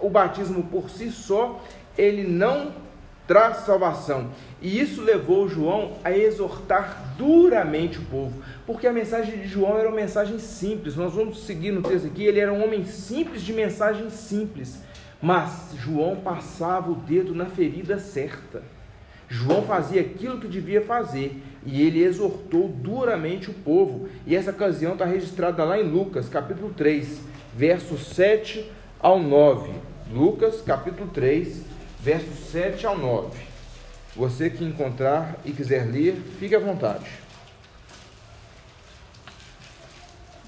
[0.00, 1.60] o batismo por si só,
[1.96, 2.72] ele não
[3.28, 4.30] traz salvação.
[4.60, 9.86] E isso levou João a exortar duramente o povo, porque a mensagem de João era
[9.86, 10.96] uma mensagem simples.
[10.96, 14.82] Nós vamos seguir no texto aqui, ele era um homem simples de mensagem simples,
[15.20, 18.62] mas João passava o dedo na ferida certa.
[19.28, 24.08] João fazia aquilo que devia fazer e ele exortou duramente o povo.
[24.26, 27.20] E essa ocasião está registrada lá em Lucas, capítulo 3,
[27.54, 29.70] versos 7 ao 9.
[30.10, 31.62] Lucas, capítulo 3,
[32.00, 33.36] versos 7 ao 9.
[34.14, 37.06] Você que encontrar e quiser ler, fique à vontade.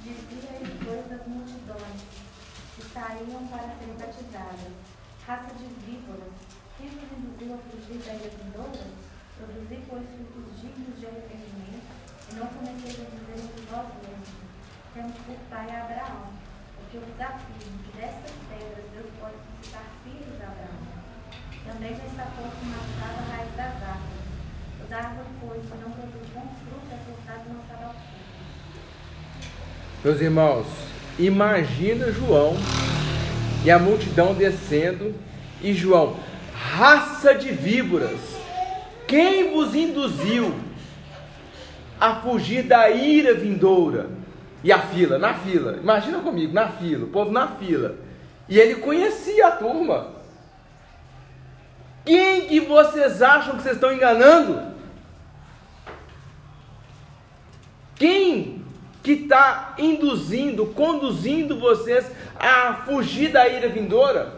[0.03, 2.01] Dizia depois das multidões
[2.77, 4.73] que saíam para serem batizadas,
[5.27, 6.33] raça de víboras,
[6.79, 8.87] quem vos induziu a fugir da vindoura?
[9.37, 11.91] Produzi, pois, frutos dignos de arrependimento,
[12.31, 14.51] e não comeceis a dizer entre vós mesmos,
[14.95, 16.33] temos por pai Abraão,
[16.77, 20.90] porque eu vos afirmo que destas pedras Deus pode suscitar filhos a Abraão.
[21.73, 24.21] Também já está posto machucado a raiz das árvores.
[24.81, 27.95] Toda árvore, pois, que não produz bom fruto, é cortada ao fogo.
[30.03, 30.67] Meus irmãos,
[31.17, 32.57] imagina João
[33.65, 35.15] e a multidão descendo,
[35.63, 36.17] e João,
[36.55, 38.19] raça de víboras,
[39.07, 40.53] quem vos induziu
[42.01, 44.11] a fugir da ira vindoura?
[44.65, 47.95] E a fila, na fila, imagina comigo, na fila, o povo na fila.
[48.49, 50.20] E ele conhecia a turma.
[52.11, 54.61] Quem que vocês acham que vocês estão enganando?
[57.95, 58.65] Quem
[59.01, 64.35] que está induzindo, conduzindo vocês a fugir da ira vindoura?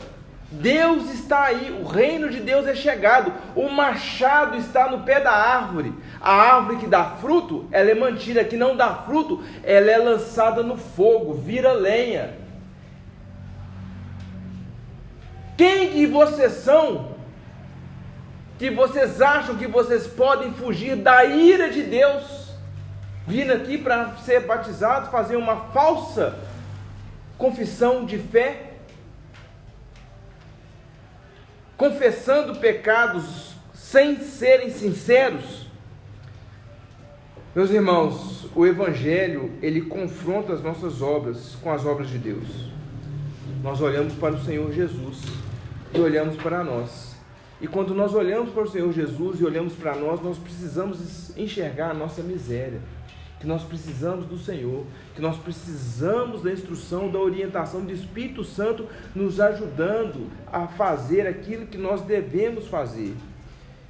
[0.50, 5.32] Deus está aí, o reino de Deus é chegado, o machado está no pé da
[5.32, 5.94] árvore.
[6.20, 10.62] A árvore que dá fruto, ela é mantida, que não dá fruto, ela é lançada
[10.62, 12.34] no fogo, vira lenha.
[15.56, 17.11] Quem que vocês são
[18.62, 22.54] que vocês acham que vocês podem fugir da ira de Deus,
[23.26, 26.38] vindo aqui para ser batizado, fazer uma falsa
[27.36, 28.74] confissão de fé,
[31.76, 35.66] confessando pecados sem serem sinceros,
[37.54, 42.48] Meus irmãos, o Evangelho, ele confronta as nossas obras com as obras de Deus.
[43.62, 45.20] Nós olhamos para o Senhor Jesus
[45.92, 47.11] e olhamos para nós.
[47.62, 51.92] E quando nós olhamos para o Senhor Jesus e olhamos para nós, nós precisamos enxergar
[51.92, 52.80] a nossa miséria,
[53.38, 54.84] que nós precisamos do Senhor,
[55.14, 61.68] que nós precisamos da instrução, da orientação do Espírito Santo nos ajudando a fazer aquilo
[61.68, 63.14] que nós devemos fazer.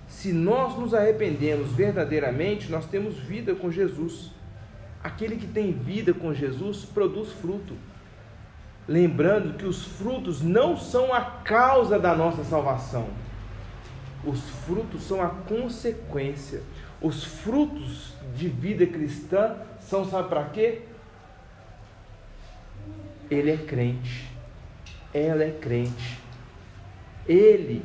[0.07, 4.33] Se nós nos arrependemos verdadeiramente, nós temos vida com Jesus.
[5.03, 7.75] Aquele que tem vida com Jesus produz fruto.
[8.87, 13.09] Lembrando que os frutos não são a causa da nossa salvação.
[14.25, 16.62] Os frutos são a consequência.
[17.01, 20.83] Os frutos de vida cristã são, sabe para quê?
[23.31, 24.31] Ele é crente.
[25.12, 26.20] Ela é crente.
[27.27, 27.85] Ele,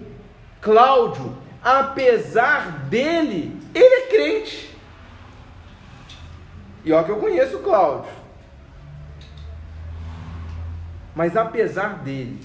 [0.62, 4.76] Cláudio, apesar dele, ele é crente.
[6.86, 8.12] E ó que eu conheço o Cláudio.
[11.16, 12.40] Mas apesar dele,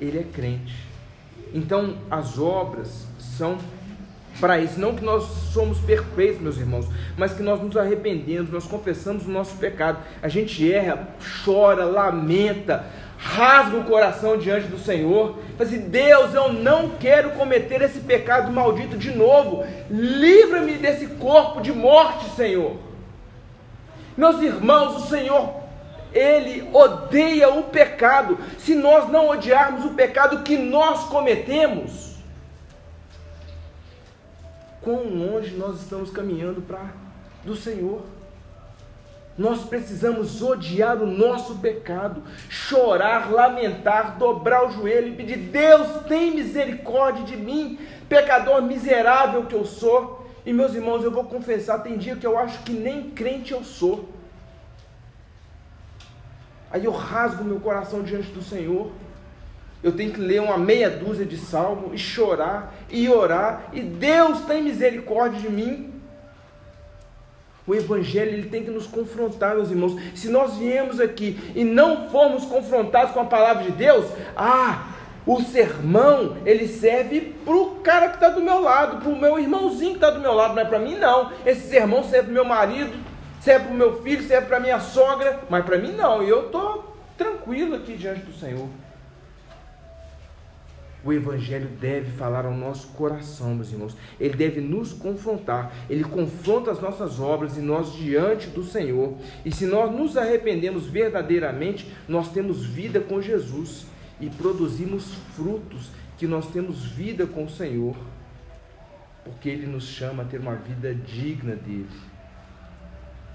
[0.00, 0.83] ele é crente.
[1.54, 3.56] Então as obras são
[4.40, 8.66] para isso, não que nós somos perfeitos, meus irmãos, mas que nós nos arrependemos, nós
[8.66, 9.98] confessamos o nosso pecado.
[10.20, 11.08] A gente erra,
[11.44, 12.84] chora, lamenta,
[13.16, 15.38] rasga o coração diante do Senhor.
[15.56, 19.64] Fala assim: Deus, eu não quero cometer esse pecado maldito de novo.
[19.88, 22.76] Livra-me desse corpo de morte, Senhor.
[24.16, 25.63] Meus irmãos, o Senhor,
[26.14, 28.38] Ele odeia o pecado.
[28.58, 32.14] Se nós não odiarmos o pecado que nós cometemos,
[34.80, 36.92] quão longe nós estamos caminhando para
[37.42, 38.02] do Senhor.
[39.36, 46.36] Nós precisamos odiar o nosso pecado, chorar, lamentar, dobrar o joelho e pedir: Deus, tem
[46.36, 50.24] misericórdia de mim, pecador miserável que eu sou.
[50.46, 53.64] E meus irmãos, eu vou confessar: tem dia que eu acho que nem crente eu
[53.64, 54.08] sou.
[56.74, 58.90] Aí eu rasgo meu coração diante do Senhor.
[59.80, 63.66] Eu tenho que ler uma meia dúzia de salmo e chorar e orar.
[63.72, 65.92] E Deus tem misericórdia de mim.
[67.64, 69.94] O Evangelho ele tem que nos confrontar, meus irmãos.
[70.16, 74.06] Se nós viemos aqui e não formos confrontados com a palavra de Deus,
[74.36, 74.88] ah,
[75.24, 79.38] o sermão ele serve para o cara que está do meu lado, para o meu
[79.38, 81.30] irmãozinho que está do meu lado, não é para mim não.
[81.46, 82.98] Esse sermão serve para meu marido,
[83.44, 86.22] serve para o meu filho, serve para minha sogra, mas para mim não.
[86.22, 88.66] Eu estou tranquilo aqui diante do Senhor.
[91.04, 93.94] O Evangelho deve falar ao nosso coração, meus irmãos.
[94.18, 95.70] Ele deve nos confrontar.
[95.90, 99.14] Ele confronta as nossas obras e nós diante do Senhor.
[99.44, 103.84] E se nós nos arrependemos verdadeiramente, nós temos vida com Jesus
[104.18, 107.94] e produzimos frutos que nós temos vida com o Senhor.
[109.22, 112.13] Porque Ele nos chama a ter uma vida digna dele.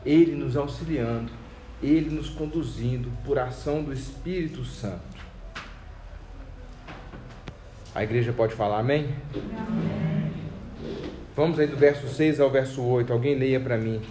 [0.06, 1.32] Ele nos auxiliando,
[1.82, 5.20] Ele nos conduzindo por ação do Espírito Santo.
[7.94, 9.10] A igreja pode falar amém?
[9.36, 10.32] amém?
[11.36, 13.14] Vamos aí do verso 6 ao verso 8.
[13.14, 14.02] Alguém leia para mim.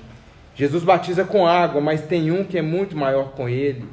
[0.55, 3.86] Jesus batiza com água, mas tem um que é muito maior com ele,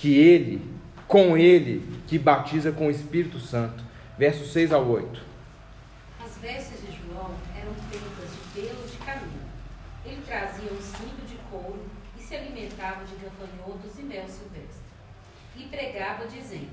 [0.00, 0.60] que ele,
[1.06, 3.84] com ele, que batiza com o Espírito Santo.
[4.18, 5.22] Verso 6 ao 8.
[6.24, 9.44] As vestes de João eram feitas de pelo de caminho.
[10.04, 11.82] Ele trazia um cinto de couro
[12.18, 12.22] e
[12.84, 14.84] alimentava de gafanhotos e mel silvestre.
[15.56, 16.70] E pregava, dizendo: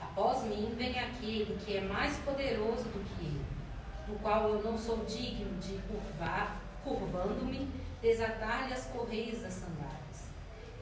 [0.00, 4.76] Após mim vem aquele que é mais poderoso do que eu, do qual eu não
[4.76, 7.68] sou digno de curvar, curvando-me,
[8.02, 10.28] desatar-lhe as correias das sandálias.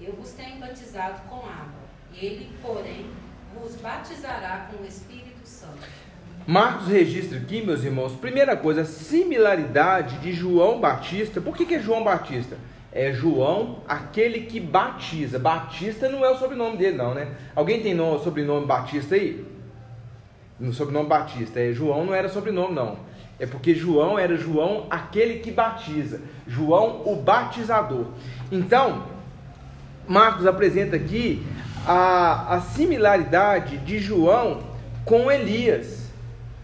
[0.00, 3.10] Eu vos tenho batizado com água, ele, porém,
[3.54, 6.06] vos batizará com o Espírito Santo.
[6.46, 11.40] Marcos registra aqui, meus irmãos, primeira coisa, a similaridade de João Batista.
[11.40, 12.56] Por que, que é João Batista?
[12.96, 15.38] É João, aquele que batiza.
[15.38, 17.28] Batista não é o sobrenome dele, não, né?
[17.54, 19.44] Alguém tem nome, sobrenome Batista aí?
[20.58, 21.60] No sobrenome Batista.
[21.60, 22.96] É, João não era sobrenome, não.
[23.38, 26.22] É porque João era João, aquele que batiza.
[26.46, 28.06] João, o batizador.
[28.50, 29.04] Então,
[30.08, 31.44] Marcos apresenta aqui
[31.86, 34.60] a, a similaridade de João
[35.04, 36.05] com Elias.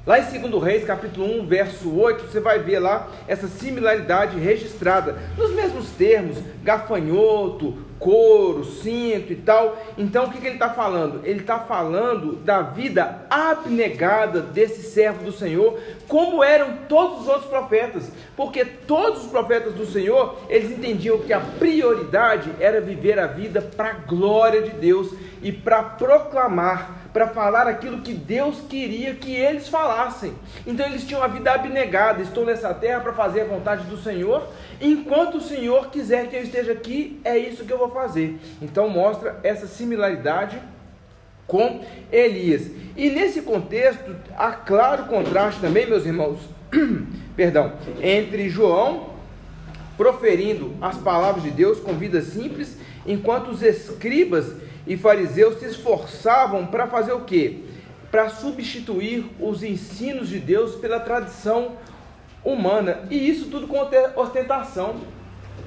[0.05, 5.17] Lá em 2 Reis, capítulo 1, verso 8, você vai ver lá essa similaridade registrada,
[5.39, 9.81] nos mesmos termos, gafanhoto, couro, cinto e tal.
[9.97, 11.21] Então, o que, que ele está falando?
[11.23, 15.79] Ele está falando da vida abnegada desse servo do Senhor,
[16.09, 21.33] como eram todos os outros profetas, porque todos os profetas do Senhor, eles entendiam que
[21.33, 27.29] a prioridade era viver a vida para a glória de Deus e para proclamar para
[27.29, 30.35] falar aquilo que Deus queria que eles falassem.
[30.67, 34.47] Então eles tinham a vida abnegada: estou nessa terra para fazer a vontade do Senhor.
[34.81, 38.39] Enquanto o Senhor quiser que eu esteja aqui, é isso que eu vou fazer.
[38.61, 40.61] Então mostra essa similaridade
[41.47, 42.71] com Elias.
[42.97, 46.41] E nesse contexto, há claro contraste também, meus irmãos,
[47.37, 49.13] perdão, entre João
[49.97, 54.53] proferindo as palavras de Deus com vida simples, enquanto os escribas
[54.87, 57.61] e fariseus se esforçavam para fazer o quê?
[58.11, 61.73] Para substituir os ensinos de Deus pela tradição
[62.45, 63.05] humana.
[63.11, 63.79] E isso tudo com
[64.21, 64.97] ostentação.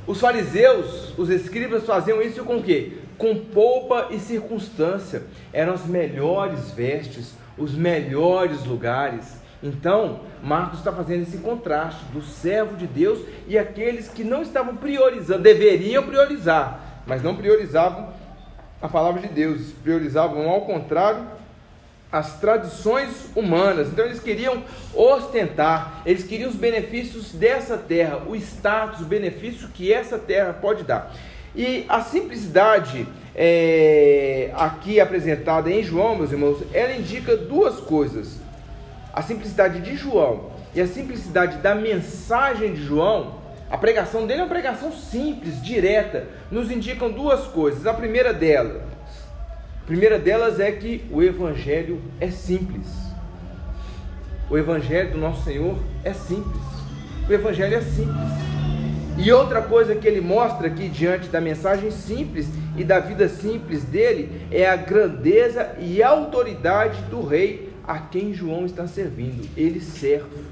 [0.06, 2.98] Os fariseus, os escribas faziam isso com o quê?
[3.18, 5.24] Com polpa e circunstância.
[5.52, 9.38] Eram as melhores vestes, os melhores lugares.
[9.64, 14.76] Então, Marcos está fazendo esse contraste do servo de Deus e aqueles que não estavam
[14.76, 18.14] priorizando, deveriam priorizar, mas não priorizavam
[18.82, 21.26] a palavra de Deus, priorizavam ao contrário
[22.12, 23.90] as tradições humanas.
[23.90, 24.64] Então eles queriam
[24.94, 30.84] ostentar, eles queriam os benefícios dessa terra, o status, o benefício que essa terra pode
[30.84, 31.14] dar.
[31.56, 38.40] E a simplicidade é, aqui apresentada em João, meus irmãos, ela indica duas coisas.
[39.14, 44.44] A simplicidade de João e a simplicidade da mensagem de João a pregação dele é
[44.44, 47.88] uma pregação simples, direta, nos indicam duas coisas.
[47.88, 48.84] A primeira delas,
[49.82, 52.88] a primeira delas é que o evangelho é simples.
[54.50, 56.62] O evangelho do nosso Senhor é simples.
[57.28, 58.46] O evangelho é simples.
[59.18, 62.48] E outra coisa que ele mostra aqui diante da mensagem simples
[62.78, 68.66] e da vida simples dele é a grandeza e autoridade do rei a quem João
[68.66, 69.48] está servindo.
[69.58, 70.44] Ele serve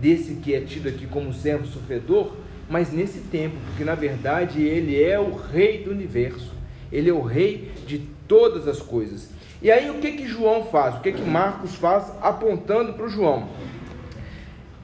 [0.00, 2.32] desse que é tido aqui como servo sofredor,
[2.68, 6.52] mas nesse tempo, porque na verdade ele é o rei do universo,
[6.92, 9.30] ele é o rei de todas as coisas.
[9.60, 10.96] E aí o que que João faz?
[10.96, 13.48] O que que Marcos faz apontando para o João?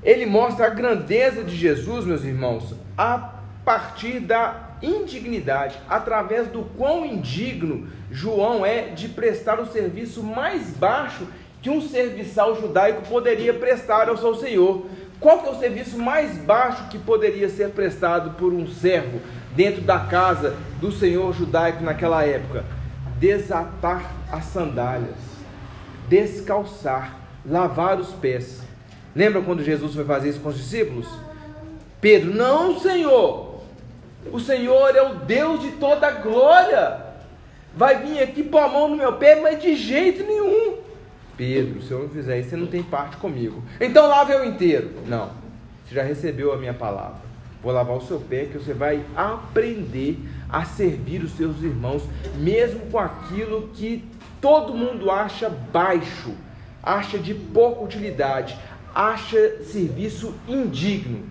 [0.02, 3.34] Ele mostra a grandeza de Jesus, meus irmãos, a
[3.64, 11.26] partir da indignidade, através do quão indigno João é de prestar o serviço mais baixo
[11.62, 14.84] que um serviçal judaico poderia prestar ao seu Senhor.
[15.24, 19.22] Qual que é o serviço mais baixo que poderia ser prestado por um servo
[19.56, 22.62] dentro da casa do senhor judaico naquela época?
[23.18, 25.16] Desatar as sandálias,
[26.10, 28.60] descalçar, lavar os pés.
[29.16, 31.08] Lembra quando Jesus foi fazer isso com os discípulos?
[32.02, 33.62] Pedro, não, Senhor.
[34.30, 37.00] O Senhor é o Deus de toda glória.
[37.74, 40.53] Vai vir aqui pôr a mão no meu pé, mas de jeito nenhum.
[41.36, 43.62] Pedro, se eu não fizer isso, você não tem parte comigo.
[43.80, 44.90] Então lave eu inteiro.
[45.06, 45.30] Não.
[45.86, 47.24] Você já recebeu a minha palavra.
[47.62, 50.18] Vou lavar o seu pé que você vai aprender
[50.50, 52.02] a servir os seus irmãos,
[52.36, 54.04] mesmo com aquilo que
[54.40, 56.34] todo mundo acha baixo,
[56.82, 58.56] acha de pouca utilidade,
[58.94, 61.24] acha serviço indigno.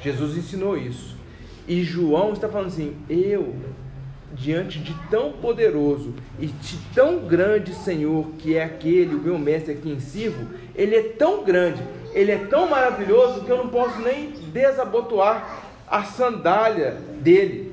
[0.00, 1.16] Jesus ensinou isso.
[1.68, 3.54] E João está falando assim: eu
[4.34, 9.72] diante de tão poderoso e de tão grande Senhor que é aquele, o meu mestre
[9.72, 13.98] aqui em sirvo, ele é tão grande, ele é tão maravilhoso que eu não posso
[14.00, 17.72] nem desabotoar a sandália dele.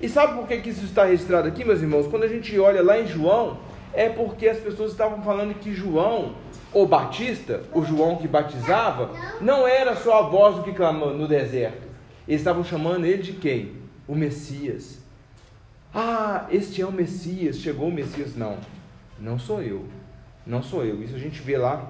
[0.00, 2.08] E sabe por que, que isso está registrado aqui, meus irmãos?
[2.08, 3.58] Quando a gente olha lá em João,
[3.92, 6.34] é porque as pessoas estavam falando que João,
[6.72, 11.28] o Batista, o João que batizava, não era só a voz do que clamou no
[11.28, 11.86] deserto.
[12.26, 13.74] Eles estavam chamando ele de quem?
[14.08, 15.01] O Messias.
[15.94, 18.34] Ah, este é o Messias, chegou o Messias.
[18.34, 18.56] Não,
[19.20, 19.84] não sou eu.
[20.46, 21.02] Não sou eu.
[21.02, 21.86] Isso a gente vê lá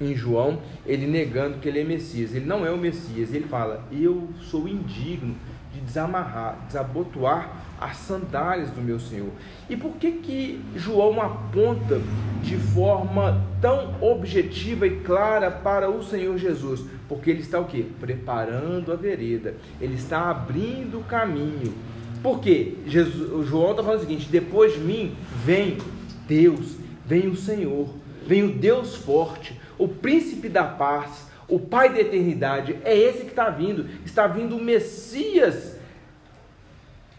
[0.00, 2.34] em João, ele negando que ele é Messias.
[2.34, 3.34] Ele não é o Messias.
[3.34, 5.34] Ele fala: Eu sou indigno
[5.74, 7.50] de desamarrar, desabotoar
[7.80, 9.30] as sandálias do meu Senhor.
[9.68, 12.00] E por que que João aponta
[12.42, 16.84] de forma tão objetiva e clara para o Senhor Jesus?
[17.08, 17.86] Porque ele está o quê?
[17.98, 19.56] Preparando a vereda.
[19.80, 21.74] Ele está abrindo o caminho
[22.16, 22.74] por quê?
[22.86, 25.78] Jesus, João está falando o seguinte: depois de mim vem
[26.26, 27.88] Deus, vem o Senhor,
[28.26, 32.76] vem o Deus forte, o príncipe da paz, o Pai da eternidade.
[32.84, 33.88] É esse que está vindo.
[34.04, 35.76] Está vindo o Messias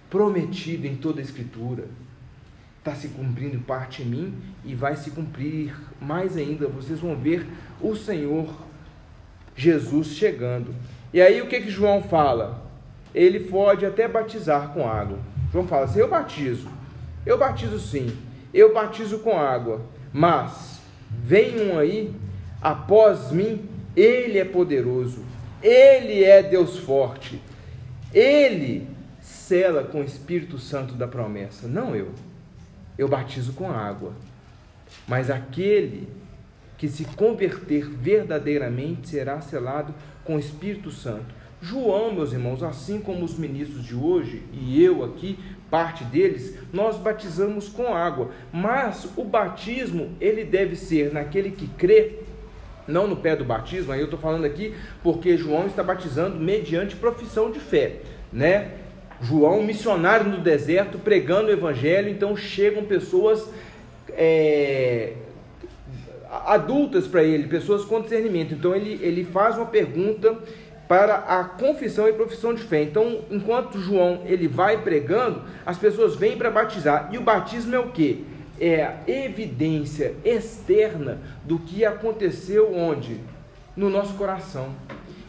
[0.09, 1.85] prometido em toda a Escritura.
[2.79, 4.33] Está se cumprindo parte em mim
[4.63, 6.67] e vai se cumprir mais ainda.
[6.67, 7.45] Vocês vão ver
[7.81, 8.53] o Senhor
[9.55, 10.73] Jesus chegando.
[11.13, 12.66] E aí o que que João fala?
[13.13, 15.19] Ele pode até batizar com água.
[15.51, 16.67] João fala assim: Eu batizo,
[17.25, 18.15] eu batizo sim,
[18.53, 19.81] eu batizo com água,
[20.13, 22.13] mas vem um aí
[22.61, 25.23] após mim, ele é poderoso,
[25.61, 27.41] ele é Deus forte,
[28.13, 28.87] ele
[29.21, 32.11] sela com o Espírito Santo da promessa, não eu.
[32.97, 34.13] Eu batizo com água,
[35.07, 36.07] mas aquele
[36.77, 39.93] que se converter verdadeiramente será selado
[40.23, 41.36] com o Espírito Santo.
[41.61, 45.39] João, meus irmãos, assim como os ministros de hoje e eu aqui,
[45.71, 52.19] parte deles, nós batizamos com água, mas o batismo ele deve ser naquele que crê,
[52.87, 53.91] não no pé do batismo.
[53.91, 57.97] Aí eu estou falando aqui porque João está batizando mediante profissão de fé,
[58.31, 58.71] né?
[59.19, 63.49] João, missionário no deserto, pregando o evangelho, então chegam pessoas
[64.09, 65.13] é,
[66.45, 68.53] adultas para ele, pessoas com discernimento.
[68.53, 70.37] Então ele, ele faz uma pergunta
[70.87, 72.81] para a confissão e profissão de fé.
[72.81, 77.09] Então, enquanto João ele vai pregando, as pessoas vêm para batizar.
[77.11, 78.25] E o batismo é o que?
[78.59, 83.19] É a evidência externa do que aconteceu onde?
[83.75, 84.69] No nosso coração.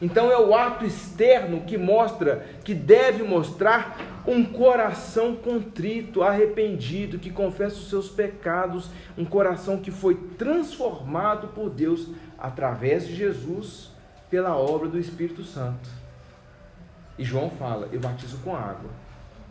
[0.01, 7.31] Então é o ato externo que mostra, que deve mostrar um coração contrito, arrependido, que
[7.31, 13.91] confessa os seus pecados, um coração que foi transformado por Deus através de Jesus
[14.31, 15.89] pela obra do Espírito Santo.
[17.19, 18.91] E João fala: Eu batizo com água.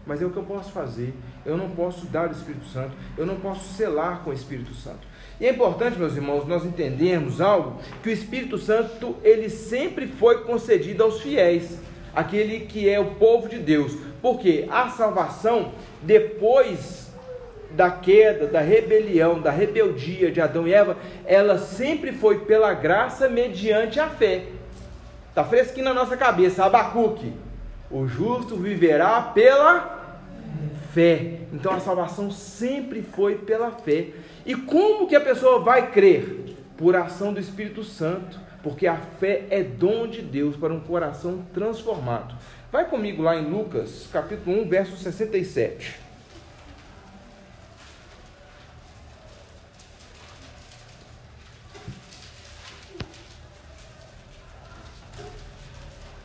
[0.05, 1.13] Mas é o que eu posso fazer.
[1.45, 2.91] Eu não posso dar o Espírito Santo.
[3.17, 5.05] Eu não posso selar com o Espírito Santo.
[5.39, 10.43] E é importante, meus irmãos, nós entendermos algo que o Espírito Santo ele sempre foi
[10.45, 11.77] concedido aos fiéis,
[12.15, 13.97] aquele que é o povo de Deus.
[14.21, 17.11] Porque a salvação depois
[17.71, 23.27] da queda, da rebelião, da rebeldia de Adão e Eva, ela sempre foi pela graça
[23.27, 24.45] mediante a fé.
[25.37, 27.31] Está fresquinho na nossa cabeça, Abacuque.
[27.91, 30.17] O justo viverá pela
[30.95, 31.41] fé.
[31.53, 34.13] Então a salvação sempre foi pela fé.
[34.47, 36.55] E como que a pessoa vai crer?
[36.75, 41.45] Por ação do Espírito Santo, porque a fé é dom de Deus para um coração
[41.53, 42.33] transformado.
[42.71, 46.06] Vai comigo lá em Lucas, capítulo 1, verso 67.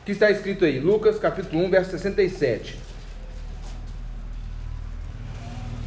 [0.05, 0.81] Que está escrito aí?
[0.81, 2.77] Lucas capítulo 1, verso 67.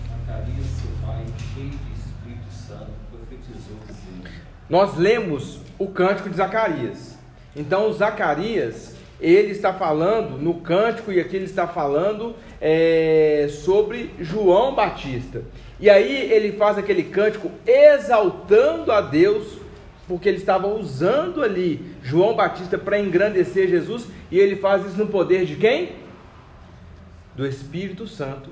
[0.09, 4.30] Zacarias, seu pai, cheio de Espírito Santo, profetizou dizendo:
[4.70, 7.18] Nós lemos o cântico de Zacarias.
[7.55, 14.74] Então, Zacarias, ele está falando no cântico, e aqui ele está falando é, sobre João
[14.74, 15.41] Batista.
[15.78, 19.66] E aí ele faz aquele cântico exaltando a Deus
[20.07, 25.08] porque ele estava usando ali João Batista para engrandecer Jesus, e ele faz isso no
[25.08, 25.95] poder de quem?
[27.36, 28.51] Do Espírito Santo.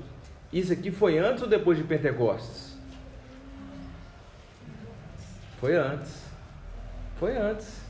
[0.52, 2.76] Isso aqui foi antes ou depois de Pentecostes?
[5.60, 6.24] Foi antes.
[7.20, 7.80] Foi antes.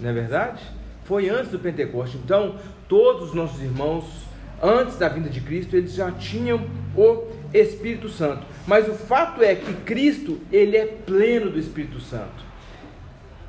[0.00, 0.60] Não é verdade?
[1.04, 2.20] Foi antes do Pentecostes.
[2.20, 2.58] Então,
[2.88, 4.24] todos os nossos irmãos,
[4.60, 6.66] antes da vinda de Cristo, eles já tinham
[6.96, 8.44] o Espírito Santo.
[8.66, 12.51] Mas o fato é que Cristo, ele é pleno do Espírito Santo.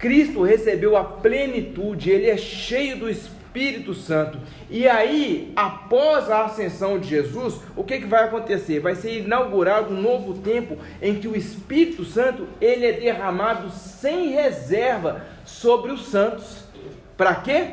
[0.03, 4.37] Cristo recebeu a plenitude, ele é cheio do Espírito Santo.
[4.69, 8.81] E aí, após a ascensão de Jesus, o que, que vai acontecer?
[8.81, 14.31] Vai ser inaugurado um novo tempo em que o Espírito Santo ele é derramado sem
[14.31, 16.65] reserva sobre os santos.
[17.15, 17.69] Para quê?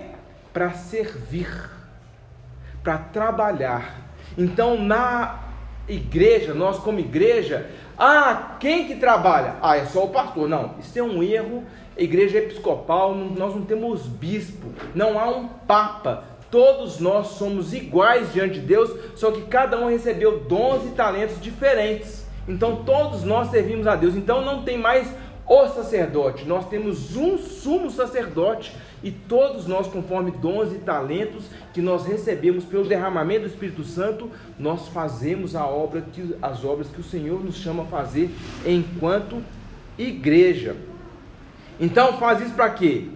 [0.53, 1.51] Para servir,
[2.85, 4.09] para trabalhar.
[4.39, 5.49] Então, na
[5.89, 7.68] igreja, nós como igreja,
[7.99, 9.57] ah, quem que trabalha?
[9.61, 10.49] Ah, é só o pastor.
[10.49, 11.64] Não, isso é um erro
[12.03, 16.25] igreja episcopal, nós não temos bispo, não há um papa.
[16.51, 21.41] Todos nós somos iguais diante de Deus, só que cada um recebeu dons e talentos
[21.41, 22.27] diferentes.
[22.49, 24.17] Então todos nós servimos a Deus.
[24.17, 25.09] Então não tem mais
[25.47, 28.73] o sacerdote, nós temos um sumo sacerdote
[29.03, 34.31] e todos nós, conforme dons e talentos que nós recebemos pelo derramamento do Espírito Santo,
[34.59, 38.31] nós fazemos a obra que, as obras que o Senhor nos chama a fazer
[38.65, 39.43] enquanto
[39.99, 40.77] igreja.
[41.81, 43.09] Então faz isso para quê?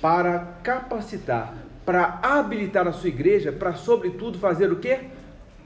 [0.00, 1.52] Para capacitar,
[1.84, 5.00] para habilitar a sua igreja, para sobretudo fazer o quê?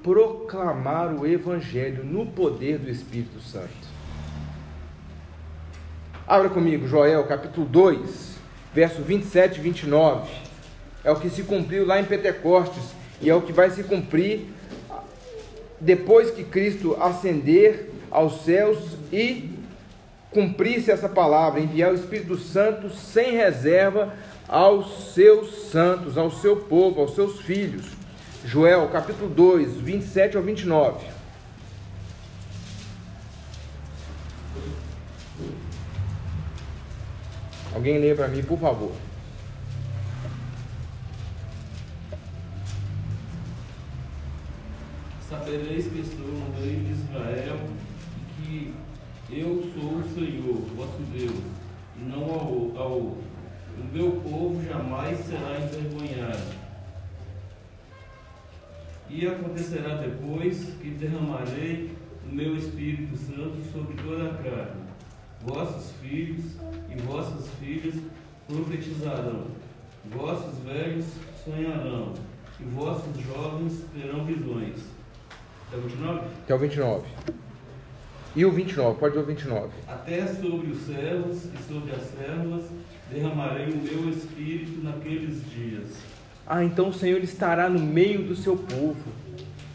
[0.02, 3.94] Proclamar o evangelho no poder do Espírito Santo.
[6.26, 8.38] Abra comigo Joel capítulo 2,
[8.72, 10.32] verso 27 e 29.
[11.04, 14.46] É o que se cumpriu lá em Pentecostes e é o que vai se cumprir
[15.78, 19.53] depois que Cristo ascender aos céus e
[20.34, 24.12] cumprisse essa palavra, enviar o Espírito Santo sem reserva
[24.48, 27.86] aos seus santos, ao seu povo, aos seus filhos.
[28.44, 31.06] Joel, capítulo 2, 27 ao 29.
[37.74, 38.92] Alguém lê para mim, por favor.
[45.28, 47.58] Sabereis que estou no meio de Israel
[48.18, 48.74] e que
[49.30, 51.42] eu sou o Senhor, vosso Deus,
[51.96, 52.98] e não ao, ao
[53.76, 56.54] o meu povo jamais será envergonhado.
[59.10, 61.90] E acontecerá depois que derramarei
[62.24, 64.84] o meu Espírito Santo sobre toda a carne.
[65.42, 66.44] Vossos filhos
[66.88, 67.94] e vossas filhas
[68.46, 69.46] profetizarão,
[70.10, 71.06] vossos velhos
[71.44, 72.14] sonharão,
[72.60, 74.80] e vossos jovens terão visões.
[75.68, 76.20] Até o 29?
[76.44, 77.43] Até o 29.
[78.36, 79.68] E o 29, pode ver o 29.
[79.86, 82.64] Até sobre os servos e sobre as servas
[83.08, 85.84] derramarei o meu espírito naqueles dias.
[86.44, 89.04] Ah, então o Senhor estará no meio do seu povo.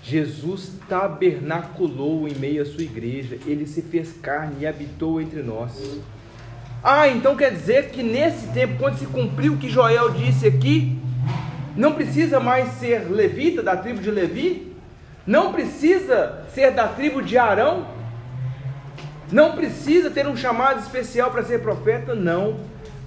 [0.03, 6.01] Jesus tabernaculou em meio à sua igreja, ele se fez carne e habitou entre nós.
[6.83, 10.97] Ah, então quer dizer que nesse tempo, quando se cumpriu o que Joel disse aqui,
[11.77, 14.73] não precisa mais ser levita da tribo de Levi?
[15.25, 17.98] Não precisa ser da tribo de Arão?
[19.31, 22.15] Não precisa ter um chamado especial para ser profeta?
[22.15, 22.59] Não.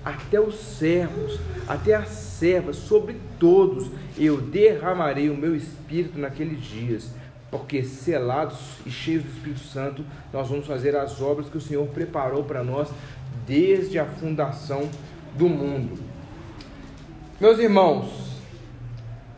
[0.04, 7.10] Até os servos, até as servas, sobre todos, eu derramarei o meu espírito naqueles dias,
[7.50, 11.86] porque selados e cheios do Espírito Santo, nós vamos fazer as obras que o Senhor
[11.88, 12.88] preparou para nós
[13.46, 14.88] desde a fundação
[15.36, 16.02] do mundo.
[17.40, 18.32] Meus irmãos,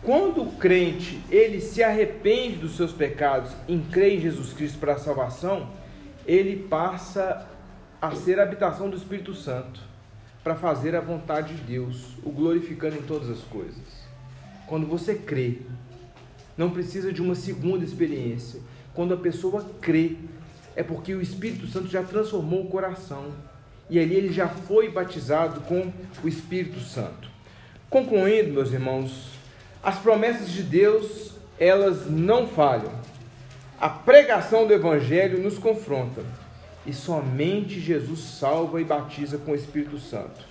[0.03, 4.95] quando o crente ele se arrepende dos seus pecados e crê em Jesus Cristo para
[4.95, 5.67] a salvação,
[6.27, 7.47] ele passa
[8.01, 9.81] a ser a habitação do Espírito Santo
[10.43, 14.05] para fazer a vontade de Deus, o glorificando em todas as coisas.
[14.67, 15.59] Quando você crê,
[16.57, 18.61] não precisa de uma segunda experiência.
[18.95, 20.17] Quando a pessoa crê,
[20.77, 23.33] é porque o Espírito Santo já transformou o coração
[23.89, 27.29] e ali ele já foi batizado com o Espírito Santo.
[27.91, 29.31] Concluindo, meus irmãos,
[29.83, 32.93] as promessas de Deus, elas não falham.
[33.81, 36.23] A pregação do Evangelho nos confronta
[36.87, 40.45] e somente Jesus salva e batiza com o Espírito Santo.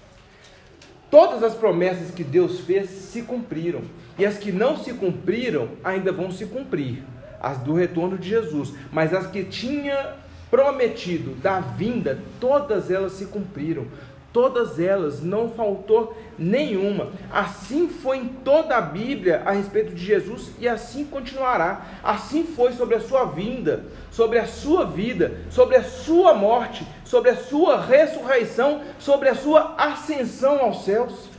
[1.10, 3.84] Todas as promessas que Deus fez se cumpriram,
[4.18, 7.04] e as que não se cumpriram ainda vão se cumprir,
[7.40, 10.16] as do retorno de Jesus, mas as que tinha
[10.50, 13.88] prometido da vinda, todas elas se cumpriram.
[14.34, 17.12] Todas elas, não faltou nenhuma.
[17.32, 21.86] Assim foi em toda a Bíblia a respeito de Jesus e assim continuará.
[22.04, 27.30] Assim foi sobre a sua vinda, sobre a sua vida, sobre a sua morte, sobre
[27.30, 31.30] a sua ressurreição, sobre a sua ascensão aos céus.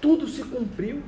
[0.00, 1.02] Tudo se cumpriu.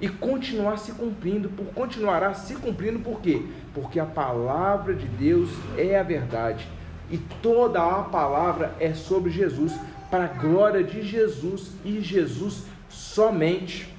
[0.00, 3.42] E continuar se cumprindo, por continuará se cumprindo por quê?
[3.72, 6.66] Porque a palavra de Deus é a verdade
[7.12, 9.74] e toda a palavra é sobre Jesus,
[10.10, 13.94] para a glória de Jesus e Jesus somente.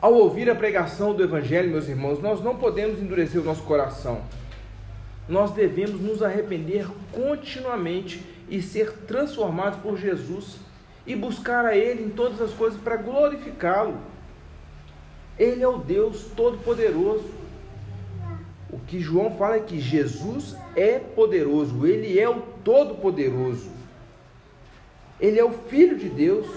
[0.00, 4.22] Ao ouvir a pregação do Evangelho, meus irmãos, nós não podemos endurecer o nosso coração.
[5.28, 10.58] Nós devemos nos arrepender continuamente e ser transformados por Jesus
[11.06, 13.98] e buscar a Ele em todas as coisas para glorificá-lo.
[15.38, 17.24] Ele é o Deus Todo-Poderoso.
[18.74, 23.70] O que João fala é que Jesus é poderoso, ele é o Todo-Poderoso.
[25.20, 26.48] Ele é o Filho de Deus.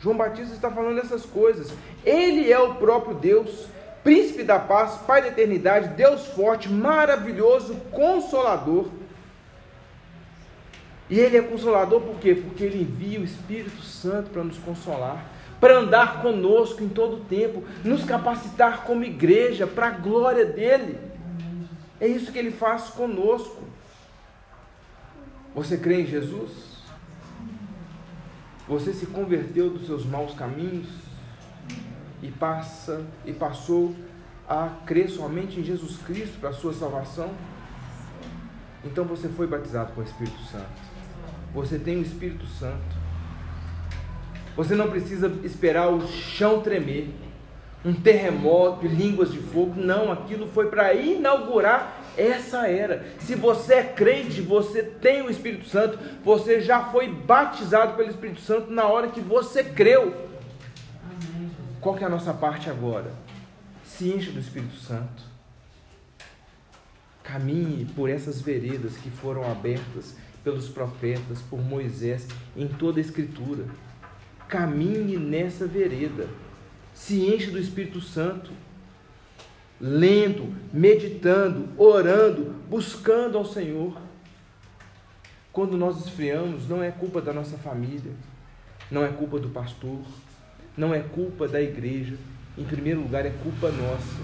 [0.00, 1.70] João Batista está falando essas coisas.
[2.02, 3.66] Ele é o próprio Deus,
[4.02, 8.86] Príncipe da paz, Pai da eternidade, Deus forte, maravilhoso, consolador.
[11.10, 12.34] E Ele é consolador por quê?
[12.34, 15.26] Porque Ele envia o Espírito Santo para nos consolar
[15.60, 20.98] para andar conosco em todo o tempo, nos capacitar como igreja para a glória dele.
[22.00, 23.62] É isso que ele faz conosco.
[25.54, 26.50] Você crê em Jesus?
[28.66, 30.88] Você se converteu dos seus maus caminhos
[32.22, 33.94] e passa e passou
[34.48, 37.32] a crer somente em Jesus Cristo para a sua salvação?
[38.84, 40.90] Então você foi batizado com o Espírito Santo.
[41.52, 42.99] Você tem o Espírito Santo.
[44.56, 47.08] Você não precisa esperar o chão tremer,
[47.84, 49.80] um terremoto, línguas de fogo.
[49.80, 53.06] Não, aquilo foi para inaugurar essa era.
[53.20, 58.40] Se você é crente, você tem o Espírito Santo, você já foi batizado pelo Espírito
[58.40, 60.28] Santo na hora que você creu.
[61.80, 63.10] Qual que é a nossa parte agora?
[63.84, 65.30] Se enche do Espírito Santo.
[67.22, 72.26] Caminhe por essas veredas que foram abertas pelos profetas, por Moisés,
[72.56, 73.64] em toda a Escritura
[74.50, 76.28] caminhe nessa vereda,
[76.92, 78.50] se enche do Espírito Santo,
[79.80, 83.96] lendo, meditando, orando, buscando ao Senhor.
[85.52, 88.12] Quando nós esfriamos, não é culpa da nossa família,
[88.90, 90.00] não é culpa do pastor,
[90.76, 92.16] não é culpa da igreja,
[92.58, 94.20] em primeiro lugar é culpa nossa,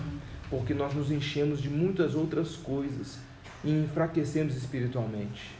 [0.50, 3.18] porque nós nos enchemos de muitas outras coisas
[3.64, 5.54] e enfraquecemos espiritualmente.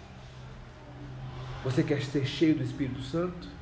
[1.63, 3.56] Você quer ser cheio do Espírito Santo?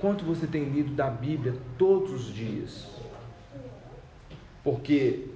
[0.00, 2.88] Quanto você tem lido da Bíblia todos os dias?
[4.64, 5.26] Porque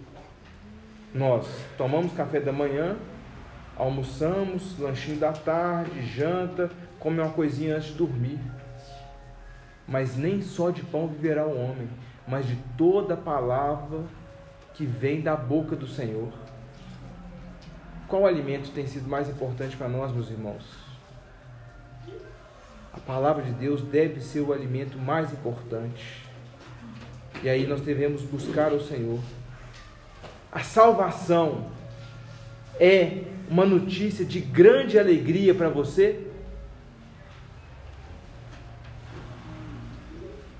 [1.15, 1.47] nós
[1.77, 2.97] tomamos café da manhã,
[3.77, 8.41] almoçamos, lanchinho da tarde, janta, come uma coisinha antes de dormir.
[9.87, 11.89] Mas nem só de pão viverá o homem,
[12.27, 14.01] mas de toda palavra
[14.73, 16.33] que vem da boca do Senhor.
[18.09, 20.84] Qual alimento tem sido mais importante para nós, meus irmãos?
[22.97, 26.23] A palavra de Deus deve ser o alimento mais importante.
[27.43, 29.19] E aí nós devemos buscar o Senhor.
[30.51, 31.67] A salvação
[32.79, 36.29] é uma notícia de grande alegria para você?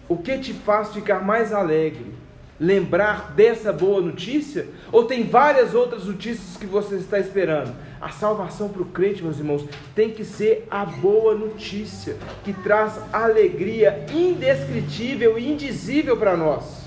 [0.09, 2.13] O que te faz ficar mais alegre?
[2.59, 4.67] Lembrar dessa boa notícia?
[4.93, 7.75] Ou tem várias outras notícias que você está esperando?
[8.05, 13.01] A salvação para o crente, meus irmãos, tem que ser a boa notícia, que traz
[13.11, 16.85] alegria indescritível e indizível para nós.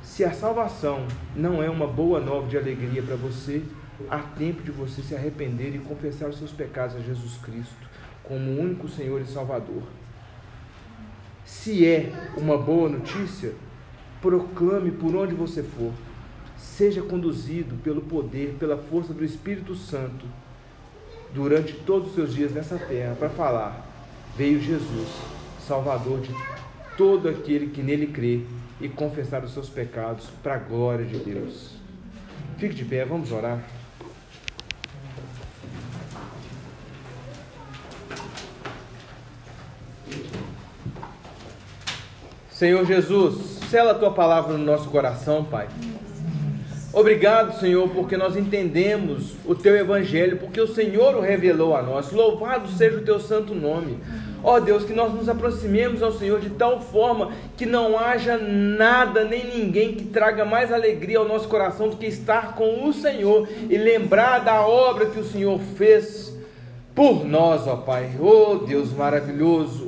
[0.00, 1.04] Se a salvação
[1.34, 3.64] não é uma boa nova de alegria para você,
[4.08, 7.74] há tempo de você se arrepender e confessar os seus pecados a Jesus Cristo
[8.22, 9.82] como o único Senhor e Salvador.
[11.44, 13.54] Se é uma boa notícia,
[14.22, 15.92] proclame por onde você for.
[16.64, 20.26] Seja conduzido pelo poder, pela força do Espírito Santo
[21.32, 23.86] durante todos os seus dias nessa terra para falar:
[24.36, 25.08] veio Jesus,
[25.66, 26.34] Salvador de
[26.96, 28.40] todo aquele que nele crê
[28.80, 31.76] e confessar os seus pecados para a glória de Deus.
[32.58, 33.62] Fique de pé, vamos orar.
[42.50, 45.68] Senhor Jesus, sela a tua palavra no nosso coração, Pai.
[46.94, 52.12] Obrigado, Senhor, porque nós entendemos o teu evangelho, porque o Senhor o revelou a nós.
[52.12, 53.98] Louvado seja o teu santo nome.
[54.44, 58.38] Ó oh, Deus, que nós nos aproximemos ao Senhor de tal forma que não haja
[58.38, 62.92] nada nem ninguém que traga mais alegria ao nosso coração do que estar com o
[62.92, 66.32] Senhor e lembrar da obra que o Senhor fez
[66.94, 68.10] por nós, ó Pai.
[68.20, 69.83] Oh Deus maravilhoso.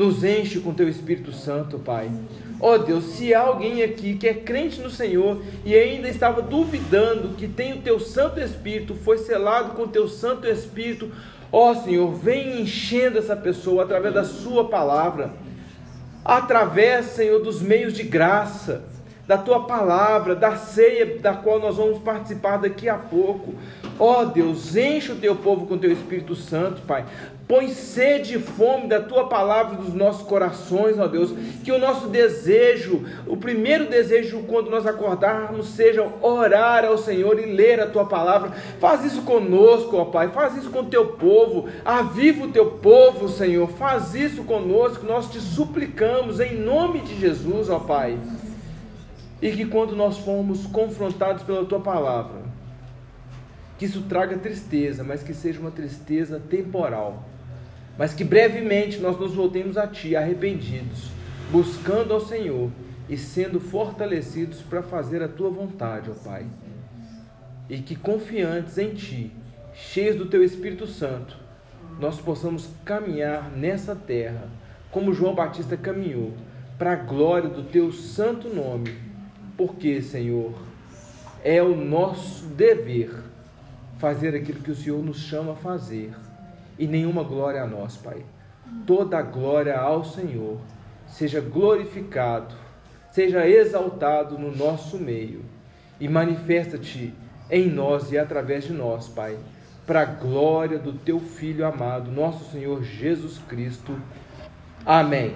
[0.00, 2.10] Nos enche com teu Espírito Santo, Pai.
[2.58, 6.40] Ó oh Deus, se há alguém aqui que é crente no Senhor e ainda estava
[6.40, 11.12] duvidando que tem o teu Santo Espírito, foi selado com o teu Santo Espírito,
[11.52, 15.34] ó oh, Senhor, vem enchendo essa pessoa através da Sua palavra,
[16.24, 18.84] através, Senhor, dos meios de graça,
[19.26, 23.52] da Tua palavra, da ceia da qual nós vamos participar daqui a pouco.
[23.98, 27.04] Ó oh, Deus, enche o Teu povo com o Teu Espírito Santo, Pai.
[27.50, 31.32] Põe sede e fome da tua palavra nos nossos corações, ó Deus.
[31.64, 37.46] Que o nosso desejo, o primeiro desejo quando nós acordarmos, seja orar ao Senhor e
[37.46, 38.52] ler a tua palavra.
[38.78, 40.28] Faz isso conosco, ó Pai.
[40.28, 41.68] Faz isso com o teu povo.
[41.84, 43.68] Aviva o teu povo, Senhor.
[43.68, 45.04] Faz isso conosco.
[45.04, 48.16] Nós te suplicamos em nome de Jesus, ó Pai.
[49.42, 52.42] E que quando nós formos confrontados pela tua palavra,
[53.76, 57.24] que isso traga tristeza, mas que seja uma tristeza temporal
[57.98, 61.10] mas que brevemente nós nos voltemos a Ti arrependidos,
[61.50, 62.70] buscando ao Senhor
[63.08, 66.46] e sendo fortalecidos para fazer a Tua vontade, ó Pai.
[67.68, 69.32] E que confiantes em Ti,
[69.74, 71.36] cheios do Teu Espírito Santo,
[71.98, 74.48] nós possamos caminhar nessa terra,
[74.90, 76.32] como João Batista caminhou,
[76.78, 78.96] para a glória do Teu santo nome,
[79.56, 80.54] porque, Senhor,
[81.44, 83.10] é o nosso dever
[83.98, 86.12] fazer aquilo que o Senhor nos chama a fazer
[86.80, 88.24] e nenhuma glória a nós, Pai.
[88.86, 90.58] Toda a glória ao Senhor.
[91.06, 92.54] Seja glorificado,
[93.12, 95.44] seja exaltado no nosso meio
[96.00, 97.12] e manifesta-te
[97.50, 99.36] em nós e através de nós, Pai,
[99.86, 103.94] para a glória do teu Filho amado, nosso Senhor Jesus Cristo.
[104.86, 105.34] Amém.